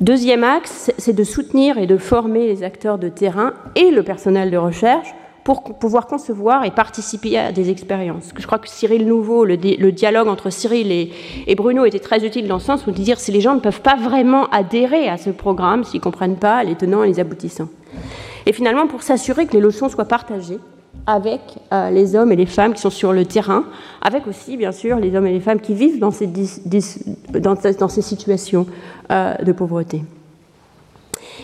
Deuxième 0.00 0.42
axe, 0.42 0.90
c'est 0.96 1.12
de 1.12 1.22
soutenir 1.22 1.76
et 1.76 1.86
de 1.86 1.98
former 1.98 2.46
les 2.46 2.62
acteurs 2.62 2.96
de 2.96 3.10
terrain 3.10 3.52
et 3.74 3.90
le 3.90 4.02
personnel 4.02 4.50
de 4.50 4.56
recherche 4.56 5.14
pour 5.42 5.62
pouvoir 5.78 6.06
concevoir 6.06 6.64
et 6.64 6.70
participer 6.70 7.36
à 7.36 7.52
des 7.52 7.68
expériences. 7.68 8.30
Je 8.38 8.46
crois 8.46 8.58
que 8.58 8.70
Cyril 8.70 9.06
Nouveau, 9.06 9.44
le, 9.44 9.58
dialogue 9.58 10.28
entre 10.28 10.48
Cyril 10.48 10.90
et, 10.90 11.12
et, 11.46 11.54
Bruno 11.54 11.84
était 11.84 11.98
très 11.98 12.24
utile 12.24 12.48
dans 12.48 12.56
le 12.56 12.60
sens 12.60 12.86
où 12.86 12.90
de 12.90 12.96
dire 12.96 13.20
si 13.20 13.32
les 13.32 13.42
gens 13.42 13.54
ne 13.54 13.60
peuvent 13.60 13.82
pas 13.82 13.96
vraiment 13.96 14.48
adhérer 14.48 15.10
à 15.10 15.18
ce 15.18 15.28
programme, 15.28 15.84
s'ils 15.84 16.00
ne 16.00 16.04
comprennent 16.04 16.36
pas 16.36 16.64
les 16.64 16.74
tenants 16.74 17.04
et 17.04 17.08
les 17.08 17.20
aboutissants. 17.20 17.68
Et 18.46 18.52
finalement, 18.52 18.86
pour 18.86 19.02
s'assurer 19.02 19.46
que 19.46 19.52
les 19.52 19.60
leçons 19.60 19.88
soient 19.88 20.04
partagées 20.04 20.58
avec 21.06 21.40
euh, 21.72 21.90
les 21.90 22.16
hommes 22.16 22.32
et 22.32 22.36
les 22.36 22.46
femmes 22.46 22.72
qui 22.72 22.80
sont 22.80 22.90
sur 22.90 23.12
le 23.12 23.24
terrain, 23.24 23.64
avec 24.02 24.26
aussi, 24.26 24.56
bien 24.56 24.72
sûr, 24.72 24.96
les 24.96 25.14
hommes 25.14 25.26
et 25.26 25.32
les 25.32 25.40
femmes 25.40 25.60
qui 25.60 25.74
vivent 25.74 25.98
dans 25.98 26.10
ces, 26.10 26.28
situations 28.02 28.66
euh, 29.10 29.34
de 29.36 29.52
pauvreté. 29.52 30.02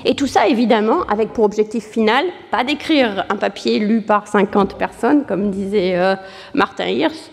Et 0.05 0.15
tout 0.15 0.27
ça, 0.27 0.49
évidemment, 0.49 1.03
avec 1.09 1.33
pour 1.33 1.45
objectif 1.45 1.85
final, 1.85 2.25
pas 2.51 2.65
d'écrire 2.65 3.27
un 3.29 3.37
papier 3.37 3.79
lu 3.79 4.01
par 4.01 4.29
50 4.29 4.79
personnes, 4.79 5.25
comme 5.27 5.51
disait 5.51 5.99
euh, 5.99 6.15
Martin 6.55 6.87
Hirsch, 6.87 7.31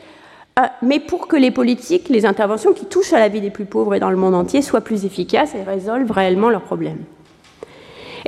mais 0.81 0.99
pour 0.99 1.27
que 1.27 1.35
les 1.35 1.51
politiques, 1.51 2.09
les 2.09 2.25
interventions 2.25 2.73
qui 2.73 2.85
touchent 2.85 3.13
à 3.13 3.19
la 3.19 3.29
vie 3.29 3.41
des 3.41 3.51
plus 3.51 3.65
pauvres 3.65 3.93
et 3.93 3.99
dans 3.99 4.09
le 4.09 4.15
monde 4.15 4.33
entier 4.33 4.63
soient 4.63 4.81
plus 4.81 5.05
efficaces 5.05 5.53
et 5.53 5.61
résolvent 5.61 6.09
réellement 6.09 6.49
leurs 6.49 6.63
problèmes. 6.63 7.03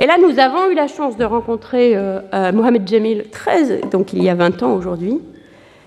Et 0.00 0.06
là, 0.06 0.16
nous 0.16 0.38
avons 0.38 0.70
eu 0.70 0.74
la 0.74 0.88
chance 0.88 1.18
de 1.18 1.24
rencontrer 1.26 1.94
euh, 1.94 2.20
euh, 2.32 2.52
Mohamed 2.52 2.88
Jamil, 2.88 3.26
13, 3.30 3.82
donc 3.92 4.14
il 4.14 4.22
y 4.22 4.30
a 4.30 4.34
20 4.34 4.62
ans 4.62 4.72
aujourd'hui, 4.72 5.20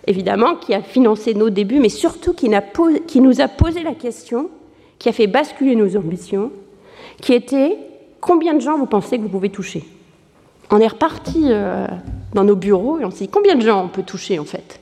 évidemment, 0.06 0.54
qui 0.56 0.76
a 0.76 0.84
financé 0.84 1.34
nos 1.34 1.50
débuts, 1.50 1.80
mais 1.80 1.90
surtout 1.90 2.34
qui, 2.34 2.48
nous 2.48 3.42
a 3.42 3.48
posé 3.48 3.82
la 3.82 3.96
question, 3.96 4.52
qui 5.00 5.10
a 5.10 5.14
fait 5.14 5.26
basculer 5.26 5.76
nos 5.76 5.98
ambitions, 5.98 6.52
qui 7.22 7.34
était 7.34 7.76
combien 8.22 8.54
de 8.54 8.60
gens 8.60 8.78
vous 8.78 8.86
pensez 8.86 9.18
que 9.18 9.24
vous 9.24 9.30
pouvez 9.30 9.50
toucher? 9.50 9.84
On 10.70 10.80
est 10.80 10.88
reparti 10.88 11.46
euh, 11.48 11.88
dans 12.36 12.44
nos 12.44 12.56
bureaux 12.56 13.00
et 13.00 13.06
on 13.06 13.10
s'est 13.10 13.26
dit 13.26 13.32
combien 13.32 13.56
de 13.56 13.62
gens 13.62 13.84
on 13.84 13.88
peut 13.88 14.04
toucher 14.04 14.38
en 14.38 14.46
fait? 14.46 14.80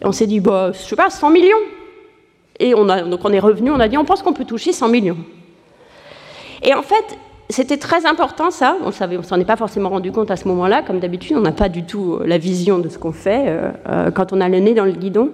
On 0.00 0.12
s'est 0.12 0.26
dit, 0.26 0.40
bah, 0.40 0.72
je 0.72 0.78
sais 0.78 0.96
pas, 0.96 1.10
100 1.10 1.28
millions. 1.28 1.58
Et 2.58 2.72
donc 2.72 3.20
on 3.22 3.32
est 3.34 3.38
revenu, 3.38 3.70
on 3.70 3.80
a 3.80 3.88
dit 3.88 3.98
on 3.98 4.04
pense 4.06 4.22
qu'on 4.22 4.32
peut 4.32 4.46
toucher 4.46 4.72
100 4.72 4.88
millions. 4.88 5.18
Et 6.62 6.72
en 6.74 6.82
fait, 6.82 7.18
c'était 7.50 7.78
très 7.78 8.06
important 8.06 8.50
ça, 8.50 8.76
on 8.84 8.92
s'en 8.92 9.40
est 9.40 9.44
pas 9.44 9.56
forcément 9.56 9.88
rendu 9.88 10.12
compte 10.12 10.30
à 10.30 10.36
ce 10.36 10.46
moment-là, 10.48 10.82
comme 10.82 11.00
d'habitude, 11.00 11.36
on 11.36 11.40
n'a 11.40 11.52
pas 11.52 11.68
du 11.68 11.84
tout 11.84 12.14
euh, 12.14 12.26
la 12.26 12.38
vision 12.38 12.78
de 12.78 12.88
ce 12.88 12.98
qu'on 12.98 13.12
fait 13.12 13.44
euh, 13.48 13.70
euh, 13.88 14.10
quand 14.10 14.32
on 14.32 14.40
a 14.40 14.48
le 14.48 14.58
nez 14.58 14.74
dans 14.74 14.84
le 14.84 14.92
guidon. 14.92 15.30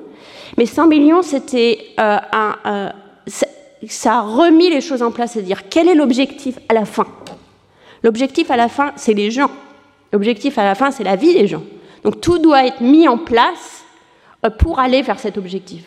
Mais 0.57 0.67
100 0.67 0.87
millions, 0.87 1.23
c'était 1.23 1.95
ça 3.89 4.19
a 4.19 4.23
remis 4.23 4.71
les 4.71 4.81
choses 4.81 5.03
en 5.03 5.11
place, 5.11 5.33
c'est-à-dire 5.33 5.69
quel 5.69 5.89
est 5.89 5.95
l'objectif 5.95 6.59
à 6.69 6.75
la 6.75 6.85
fin? 6.85 7.07
L'objectif 8.03 8.51
à 8.51 8.57
la 8.57 8.69
fin, 8.69 8.93
c'est 8.97 9.15
les 9.15 9.31
gens. 9.31 9.51
L'objectif 10.13 10.59
à 10.59 10.65
la 10.65 10.75
fin, 10.75 10.91
c'est 10.91 11.05
la 11.05 11.17
vie 11.17 11.35
des 11.35 11.47
gens. 11.47 11.63
Donc 12.03 12.21
tout 12.21 12.39
doit 12.39 12.67
être 12.67 12.81
mis 12.81 13.07
en 13.09 13.19
place 13.19 13.85
pour 14.59 14.79
aller 14.79 15.03
vers 15.03 15.19
cet 15.19 15.39
objectif. 15.39 15.85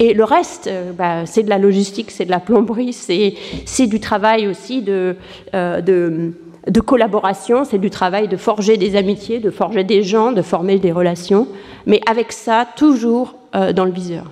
Et 0.00 0.12
le 0.12 0.24
reste, 0.24 0.66
euh, 0.66 0.92
bah, 0.92 1.24
c'est 1.24 1.44
de 1.44 1.50
la 1.50 1.58
logistique, 1.58 2.10
c'est 2.10 2.24
de 2.24 2.30
la 2.30 2.40
plomberie, 2.40 2.92
c'est 2.92 3.86
du 3.86 4.00
travail 4.00 4.48
aussi 4.48 4.82
de, 4.82 5.14
euh, 5.54 5.80
de, 5.80 6.32
de 6.68 6.80
collaboration, 6.80 7.64
c'est 7.64 7.78
du 7.78 7.90
travail 7.90 8.26
de 8.26 8.36
forger 8.36 8.76
des 8.76 8.96
amitiés, 8.96 9.38
de 9.38 9.50
forger 9.50 9.84
des 9.84 10.02
gens, 10.02 10.32
de 10.32 10.42
former 10.42 10.78
des 10.78 10.90
relations, 10.90 11.46
mais 11.86 12.00
avec 12.10 12.32
ça, 12.32 12.66
toujours 12.76 13.36
euh, 13.54 13.72
dans 13.72 13.84
le 13.84 13.92
viseur. 13.92 14.24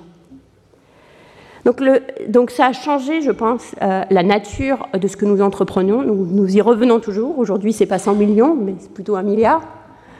Donc, 1.64 1.80
le, 1.80 2.02
donc, 2.26 2.50
ça 2.50 2.66
a 2.66 2.72
changé, 2.72 3.20
je 3.20 3.30
pense, 3.30 3.76
la 3.80 4.22
nature 4.24 4.88
de 5.00 5.06
ce 5.06 5.16
que 5.16 5.24
nous 5.24 5.40
entreprenons. 5.40 6.02
Nous, 6.02 6.26
nous 6.26 6.56
y 6.56 6.60
revenons 6.60 6.98
toujours. 6.98 7.38
Aujourd'hui, 7.38 7.72
ce 7.72 7.84
n'est 7.84 7.88
pas 7.88 8.00
100 8.00 8.16
millions, 8.16 8.56
mais 8.56 8.74
c'est 8.80 8.92
plutôt 8.92 9.14
un 9.14 9.22
milliard 9.22 9.62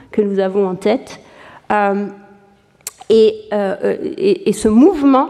que 0.09 0.21
nous 0.21 0.39
avons 0.39 0.65
en 0.65 0.75
tête. 0.75 1.19
Et, 3.09 3.49
et, 3.51 4.53
ce 4.53 4.67
mouvement 4.67 5.29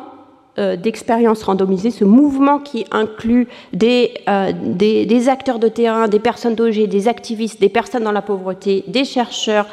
euh, 0.60 0.76
d'expérience 0.76 1.42
randomisée, 1.42 1.90
ce 1.90 2.04
mouvement 2.04 2.60
qui 2.60 2.86
inclut 2.92 3.48
euh, 3.74 4.52
des, 4.54 5.28
acteurs 5.28 5.58
de 5.58 5.68
terrain, 5.68 6.08
des 6.08 6.20
personnes 6.20 6.54
d'OG, 6.54 6.88
des 6.88 7.08
activistes, 7.08 7.60
des 7.60 7.70
personnes 7.70 8.04
dans 8.04 8.12
la 8.12 8.22
pauvreté, 8.22 8.84
des 8.86 9.04
chercheurs, 9.04 9.66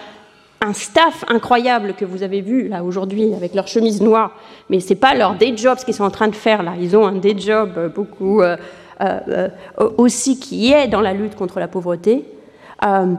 un 0.63 0.73
staff 0.73 1.23
incroyable 1.29 1.93
que 1.93 2.07
vous 2.07 2.23
avez 2.23 2.41
vu 2.41 2.69
là 2.69 2.83
aujourd'hui 2.83 3.35
avec 3.35 3.55
leur 3.55 3.69
chemise 3.69 4.01
noire, 4.01 4.35
mais 4.71 4.81
ce 4.81 4.89
n'est 4.89 4.99
pas 4.99 5.15
leur 5.15 5.35
day 5.35 5.53
job 5.55 5.77
ce 5.79 5.85
qu'ils 5.85 5.93
sont 5.93 6.05
en 6.05 6.11
train 6.11 6.29
de 6.29 6.35
faire 6.35 6.63
là. 6.63 6.73
Ils 6.81 6.97
ont 6.97 7.07
un 7.07 7.17
day 7.17 7.37
job 7.37 7.93
beaucoup 7.95 8.41
aussi 9.77 10.41
qui 10.41 10.73
est 10.73 10.89
dans 10.89 11.03
la 11.03 11.13
lutte 11.13 11.37
contre 11.37 11.61
la 11.61 11.69
pauvreté. 11.69 12.25
Euh, 12.83 13.15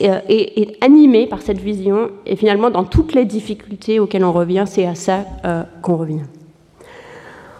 euh, 0.00 0.20
est, 0.28 0.84
animé 0.84 1.28
par 1.28 1.40
cette 1.40 1.58
vision. 1.58 2.10
Et 2.26 2.34
finalement, 2.34 2.70
dans 2.70 2.84
toutes 2.84 3.14
les 3.14 3.24
difficultés 3.24 4.00
auxquelles 4.00 4.24
on 4.24 4.32
revient, 4.32 4.64
c'est 4.66 4.86
à 4.86 4.96
ça 4.96 5.20
euh, 5.44 5.62
qu'on 5.82 5.96
revient. 5.96 6.24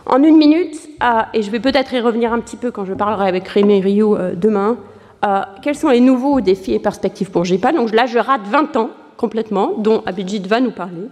En 0.06 0.22
une 0.22 0.36
minute, 0.36 0.74
et 1.34 1.42
je 1.42 1.50
vais 1.50 1.60
peut-être 1.60 1.92
y 1.92 2.00
revenir 2.00 2.32
un 2.32 2.40
petit 2.40 2.56
peu 2.56 2.70
quand 2.70 2.86
je 2.86 2.94
parlerai 2.94 3.28
avec 3.28 3.46
Rémi 3.46 3.82
Rio 3.82 4.16
demain, 4.34 4.78
quels 5.60 5.74
sont 5.74 5.90
les 5.90 6.00
nouveaux 6.00 6.40
défis 6.40 6.72
et 6.72 6.78
perspectives 6.78 7.30
pour 7.30 7.44
GEPA 7.44 7.72
Donc 7.72 7.92
là, 7.92 8.06
je 8.06 8.18
rate 8.18 8.40
20 8.46 8.76
ans 8.78 8.90
complètement, 9.18 9.74
dont 9.76 10.02
Abidjit 10.06 10.40
va 10.48 10.60
nous 10.60 10.70
parler. 10.70 11.08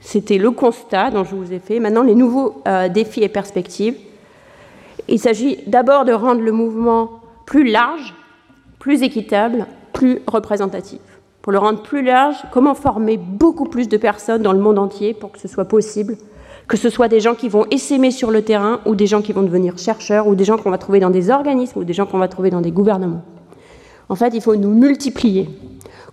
C'était 0.00 0.38
le 0.38 0.50
constat 0.50 1.12
dont 1.12 1.22
je 1.22 1.36
vous 1.36 1.52
ai 1.52 1.60
fait. 1.60 1.78
Maintenant, 1.78 2.02
les 2.02 2.16
nouveaux 2.16 2.64
défis 2.92 3.22
et 3.22 3.28
perspectives. 3.28 3.94
Il 5.06 5.20
s'agit 5.20 5.58
d'abord 5.68 6.04
de 6.04 6.12
rendre 6.12 6.40
le 6.40 6.50
mouvement 6.50 7.20
plus 7.46 7.70
large, 7.70 8.12
plus 8.86 9.02
équitable, 9.02 9.66
plus 9.92 10.20
représentatif. 10.28 11.00
Pour 11.42 11.50
le 11.50 11.58
rendre 11.58 11.82
plus 11.82 12.04
large, 12.04 12.36
comment 12.52 12.76
former 12.76 13.16
beaucoup 13.16 13.64
plus 13.64 13.88
de 13.88 13.96
personnes 13.96 14.42
dans 14.42 14.52
le 14.52 14.60
monde 14.60 14.78
entier 14.78 15.12
pour 15.12 15.32
que 15.32 15.40
ce 15.40 15.48
soit 15.48 15.64
possible 15.64 16.16
que 16.68 16.76
ce 16.76 16.88
soit 16.88 17.08
des 17.08 17.18
gens 17.18 17.34
qui 17.34 17.48
vont 17.48 17.66
essaimer 17.72 18.12
sur 18.12 18.30
le 18.30 18.42
terrain 18.42 18.80
ou 18.86 18.94
des 18.94 19.08
gens 19.08 19.22
qui 19.22 19.32
vont 19.32 19.42
devenir 19.42 19.76
chercheurs 19.76 20.28
ou 20.28 20.36
des 20.36 20.44
gens 20.44 20.56
qu'on 20.56 20.70
va 20.70 20.78
trouver 20.78 21.00
dans 21.00 21.10
des 21.10 21.30
organismes 21.30 21.80
ou 21.80 21.84
des 21.84 21.94
gens 21.94 22.06
qu'on 22.06 22.18
va 22.18 22.28
trouver 22.28 22.50
dans 22.50 22.60
des 22.60 22.70
gouvernements? 22.70 23.22
En 24.08 24.14
fait, 24.14 24.32
il 24.34 24.40
faut 24.40 24.54
nous 24.54 24.70
multiplier. 24.70 25.48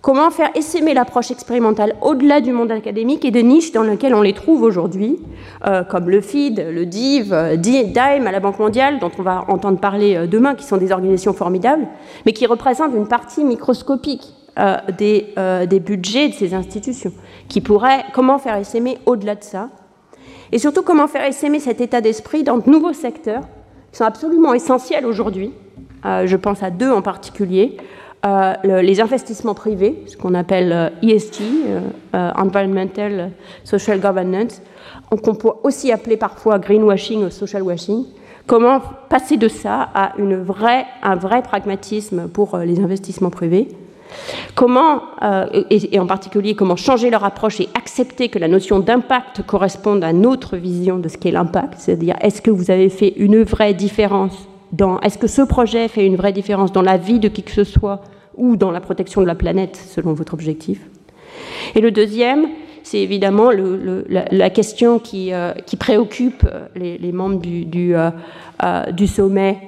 Comment 0.04 0.30
faire 0.30 0.50
essaimer 0.54 0.92
l'approche 0.92 1.30
expérimentale 1.30 1.94
au-delà 2.02 2.42
du 2.42 2.52
monde 2.52 2.70
académique 2.70 3.24
et 3.24 3.30
de 3.30 3.40
niches 3.40 3.72
dans 3.72 3.82
lesquelles 3.82 4.14
on 4.14 4.20
les 4.20 4.34
trouve 4.34 4.60
aujourd'hui, 4.60 5.18
euh, 5.66 5.82
comme 5.82 6.10
le 6.10 6.20
FID, 6.20 6.58
le 6.58 6.84
DIV, 6.84 7.32
euh, 7.32 7.56
DIME 7.56 8.26
à 8.26 8.30
la 8.30 8.38
Banque 8.38 8.58
mondiale, 8.58 8.98
dont 8.98 9.10
on 9.18 9.22
va 9.22 9.46
entendre 9.48 9.78
parler 9.80 10.14
euh, 10.14 10.26
demain, 10.26 10.56
qui 10.56 10.64
sont 10.64 10.76
des 10.76 10.92
organisations 10.92 11.32
formidables, 11.32 11.86
mais 12.26 12.34
qui 12.34 12.44
représentent 12.44 12.92
une 12.94 13.08
partie 13.08 13.44
microscopique 13.44 14.34
des, 14.98 15.34
des, 15.68 15.80
budgets 15.80 16.28
de 16.28 16.34
ces 16.34 16.52
institutions, 16.52 17.12
qui 17.48 17.62
pourraient, 17.62 18.04
comment 18.12 18.38
faire 18.38 18.56
essaimer 18.56 18.98
au-delà 19.06 19.36
de 19.36 19.42
ça, 19.42 19.70
et 20.52 20.58
surtout 20.58 20.82
comment 20.82 21.06
faire 21.08 21.24
essaimer 21.24 21.60
cet 21.60 21.80
état 21.80 22.02
d'esprit 22.02 22.44
dans 22.44 22.58
de 22.58 22.68
nouveaux 22.68 22.92
secteurs 22.92 23.40
qui 23.90 23.96
sont 23.96 24.04
absolument 24.04 24.52
essentiels 24.52 25.06
aujourd'hui. 25.06 25.50
je 26.04 26.36
pense 26.36 26.62
à 26.62 26.70
deux 26.70 26.90
en 26.90 27.02
particulier. 27.02 27.78
Euh, 28.26 28.80
les 28.80 29.00
investissements 29.02 29.54
privés, 29.54 30.02
ce 30.06 30.16
qu'on 30.16 30.34
appelle 30.34 30.92
ESG, 31.02 31.42
euh, 31.42 31.80
euh, 32.14 32.30
Environmental 32.36 33.32
Social 33.64 34.00
Governance, 34.00 34.62
qu'on 35.22 35.34
peut 35.34 35.50
aussi 35.62 35.92
appeler 35.92 36.16
parfois 36.16 36.58
greenwashing 36.58 37.24
ou 37.24 37.30
social 37.30 37.62
washing. 37.62 38.04
Comment 38.46 38.80
passer 39.08 39.36
de 39.36 39.48
ça 39.48 39.90
à 39.94 40.12
un 40.18 41.14
vrai 41.16 41.42
pragmatisme 41.42 42.28
pour 42.28 42.56
les 42.58 42.80
investissements 42.80 43.30
privés? 43.30 43.68
Comment, 44.54 45.02
et, 45.70 45.98
en 45.98 46.06
particulier, 46.06 46.54
comment 46.54 46.76
changer 46.76 47.10
leur 47.10 47.24
approche 47.24 47.60
et 47.60 47.68
accepter 47.74 48.28
que 48.28 48.38
la 48.38 48.48
notion 48.48 48.80
d'impact 48.80 49.42
corresponde 49.46 50.04
à 50.04 50.12
notre 50.12 50.56
vision 50.56 50.98
de 50.98 51.08
ce 51.08 51.16
qu'est 51.16 51.30
l'impact, 51.30 51.74
c'est-à-dire 51.78 52.16
est-ce 52.20 52.42
que 52.42 52.50
vous 52.50 52.70
avez 52.70 52.90
fait 52.90 53.14
une 53.16 53.42
vraie 53.42 53.72
différence 53.72 54.46
est-ce 55.02 55.18
que 55.18 55.26
ce 55.26 55.42
projet 55.42 55.88
fait 55.88 56.06
une 56.06 56.16
vraie 56.16 56.32
différence 56.32 56.72
dans 56.72 56.82
la 56.82 56.96
vie 56.96 57.18
de 57.18 57.28
qui 57.28 57.42
que 57.42 57.50
ce 57.50 57.64
soit 57.64 58.02
ou 58.36 58.56
dans 58.56 58.70
la 58.70 58.80
protection 58.80 59.20
de 59.20 59.26
la 59.26 59.34
planète, 59.34 59.76
selon 59.76 60.12
votre 60.12 60.34
objectif? 60.34 60.80
Et 61.74 61.80
le 61.80 61.90
deuxième, 61.90 62.46
c'est 62.82 63.00
évidemment 63.00 63.50
la, 63.50 64.50
question 64.50 64.98
qui, 64.98 65.32
euh, 65.32 65.52
préoccupe 65.78 66.44
euh, 66.44 66.66
les, 66.76 67.12
membres 67.12 67.40
du, 67.40 67.94
euh, 67.96 68.10
sommet, 69.06 69.58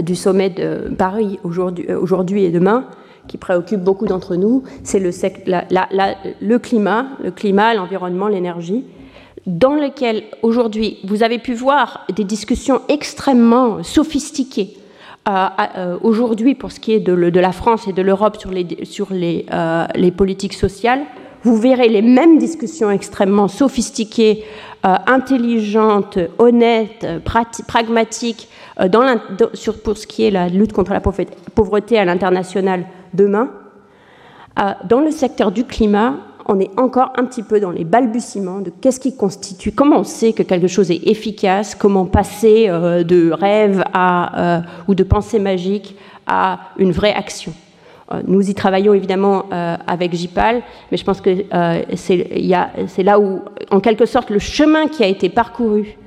du 0.00 0.14
sommet 0.14 0.50
de 0.50 0.94
Paris 0.96 1.38
aujourd'hui 1.42 2.44
et 2.44 2.50
demain, 2.50 2.86
qui 3.26 3.36
préoccupe 3.36 3.80
beaucoup 3.80 4.06
d'entre 4.06 4.36
nous, 4.36 4.62
c'est 4.84 5.00
le 5.00 6.58
climat, 6.58 7.74
l'environnement, 7.74 8.28
l'énergie, 8.28 8.84
dans 9.46 9.74
lequel 9.74 10.24
aujourd'hui 10.42 10.98
vous 11.04 11.22
avez 11.22 11.38
pu 11.38 11.54
voir 11.54 12.06
des 12.14 12.24
discussions 12.24 12.82
extrêmement 12.88 13.82
sophistiquées 13.82 14.76
euh, 15.28 15.98
aujourd'hui, 16.02 16.54
pour 16.54 16.72
ce 16.72 16.80
qui 16.80 16.92
est 16.92 17.00
de, 17.00 17.40
la 17.40 17.52
France 17.52 17.86
et 17.86 17.92
de 17.92 18.00
l'Europe 18.00 18.38
sur, 18.84 19.10
euh, 19.12 19.86
les, 19.94 20.10
politiques 20.10 20.54
sociales, 20.54 21.00
vous 21.42 21.56
verrez 21.56 21.88
les 21.88 22.02
mêmes 22.02 22.38
discussions 22.38 22.90
extrêmement 22.90 23.46
sophistiquées, 23.46 24.44
euh, 24.86 24.94
intelligentes, 25.06 26.18
honnêtes, 26.38 27.06
pragmatiques, 27.66 28.48
pour 29.84 29.98
ce 29.98 30.06
qui 30.06 30.24
est 30.24 30.30
la 30.30 30.48
lutte 30.48 30.72
contre 30.72 30.92
la 30.92 31.00
pauvreté 31.00 31.98
à 31.98 32.04
l'international 32.04 32.86
demain. 33.12 33.50
dans 34.88 35.00
le 35.00 35.10
secteur 35.10 35.52
du 35.52 35.64
climat, 35.64 36.14
on 36.48 36.58
est 36.58 36.70
encore 36.78 37.12
un 37.16 37.24
petit 37.26 37.42
peu 37.42 37.60
dans 37.60 37.70
les 37.70 37.84
balbutiements 37.84 38.60
de 38.60 38.70
qu'est-ce 38.70 38.98
qui 38.98 39.14
constitue, 39.14 39.70
comment 39.70 39.98
on 40.00 40.04
sait 40.04 40.32
que 40.32 40.42
quelque 40.42 40.66
chose 40.66 40.90
est 40.90 41.06
efficace, 41.06 41.74
comment 41.74 42.06
passer 42.06 42.68
euh, 42.68 43.04
de 43.04 43.30
rêve 43.30 43.84
euh, 43.94 44.60
ou 44.88 44.94
de 44.94 45.04
pensée 45.04 45.38
magique 45.38 45.94
à 46.26 46.60
une 46.78 46.90
vraie 46.90 47.12
action. 47.12 47.52
Euh, 48.10 48.22
nous 48.26 48.48
y 48.48 48.54
travaillons 48.54 48.94
évidemment 48.94 49.44
avec 49.50 50.14
JIPAL, 50.14 50.62
mais 50.90 50.96
je 50.96 51.04
pense 51.04 51.20
que 51.20 51.30
c'est 51.94 53.02
là 53.02 53.20
où, 53.20 53.42
en 53.70 53.80
quelque 53.80 54.06
sorte, 54.06 54.30
le 54.30 54.38
chemin 54.38 54.88
qui 54.88 55.04
a 55.04 55.06
été 55.06 55.28
parcouru 55.28 55.98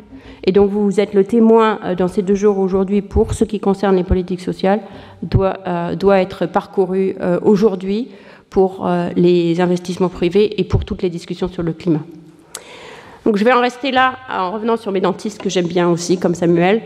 et 0.44 0.52
dont 0.52 0.66
vous 0.66 1.00
êtes 1.00 1.14
le 1.14 1.24
témoin 1.24 1.80
dans 1.96 2.08
ces 2.08 2.24
deux 2.24 2.34
jours 2.34 2.58
aujourd'hui 2.58 3.04
pour 3.04 3.36
ce 3.36 3.44
qui 3.44 3.60
concerne 3.60 3.96
les 3.96 4.04
politiques 4.04 4.42
sociales, 4.42 4.80
doit, 5.22 5.60
doit 5.94 6.20
être 6.20 6.48
parcouru 6.48 7.16
aujourd'hui 7.44 8.10
pour 8.52 8.86
euh, 8.86 9.10
les 9.16 9.60
investissements 9.62 10.10
privés 10.10 10.60
et 10.60 10.66
pour 10.66 10.86
toutes 10.86 11.02
les 11.02 11.10
discussions 11.10 11.48
sur 11.48 11.64
le 11.64 11.74
climat. 11.74 12.02
Donc 13.26 13.38
je 13.38 13.46
vais 13.46 13.54
en 13.54 13.62
rester 13.62 13.92
là 13.92 14.18
en 14.30 14.52
revenant 14.52 14.78
sur 14.78 14.92
mes 14.92 15.00
dentistes 15.00 15.42
que 15.42 15.50
j'aime 15.50 15.68
bien 15.68 15.90
aussi, 15.90 16.20
comme 16.20 16.36
Samuel, 16.36 16.82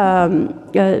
euh, 0.00 0.46
euh, 0.76 1.00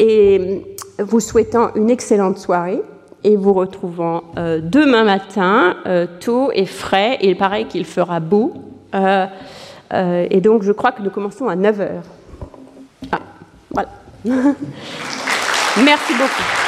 et 0.00 0.62
vous 0.98 1.20
souhaitant 1.20 1.72
une 1.76 1.88
excellente 1.88 2.38
soirée 2.38 2.82
et 3.22 3.36
vous 3.36 3.52
retrouvant 3.52 4.22
demain 4.36 5.02
matin, 5.02 5.76
tôt 6.20 6.50
et 6.54 6.66
frais, 6.66 7.18
et 7.20 7.34
pareil 7.34 7.66
qu'il 7.66 7.84
fera 7.84 8.20
beau. 8.20 8.54
et 8.94 10.40
donc 10.40 10.62
je 10.62 10.70
crois 10.70 10.92
que 10.92 11.02
nous 11.02 11.10
commençons 11.10 11.48
à 11.48 11.56
9h. 11.56 11.88
Ah, 13.10 13.18
voilà. 13.72 13.88
Merci 15.84 16.12
beaucoup. 16.14 16.67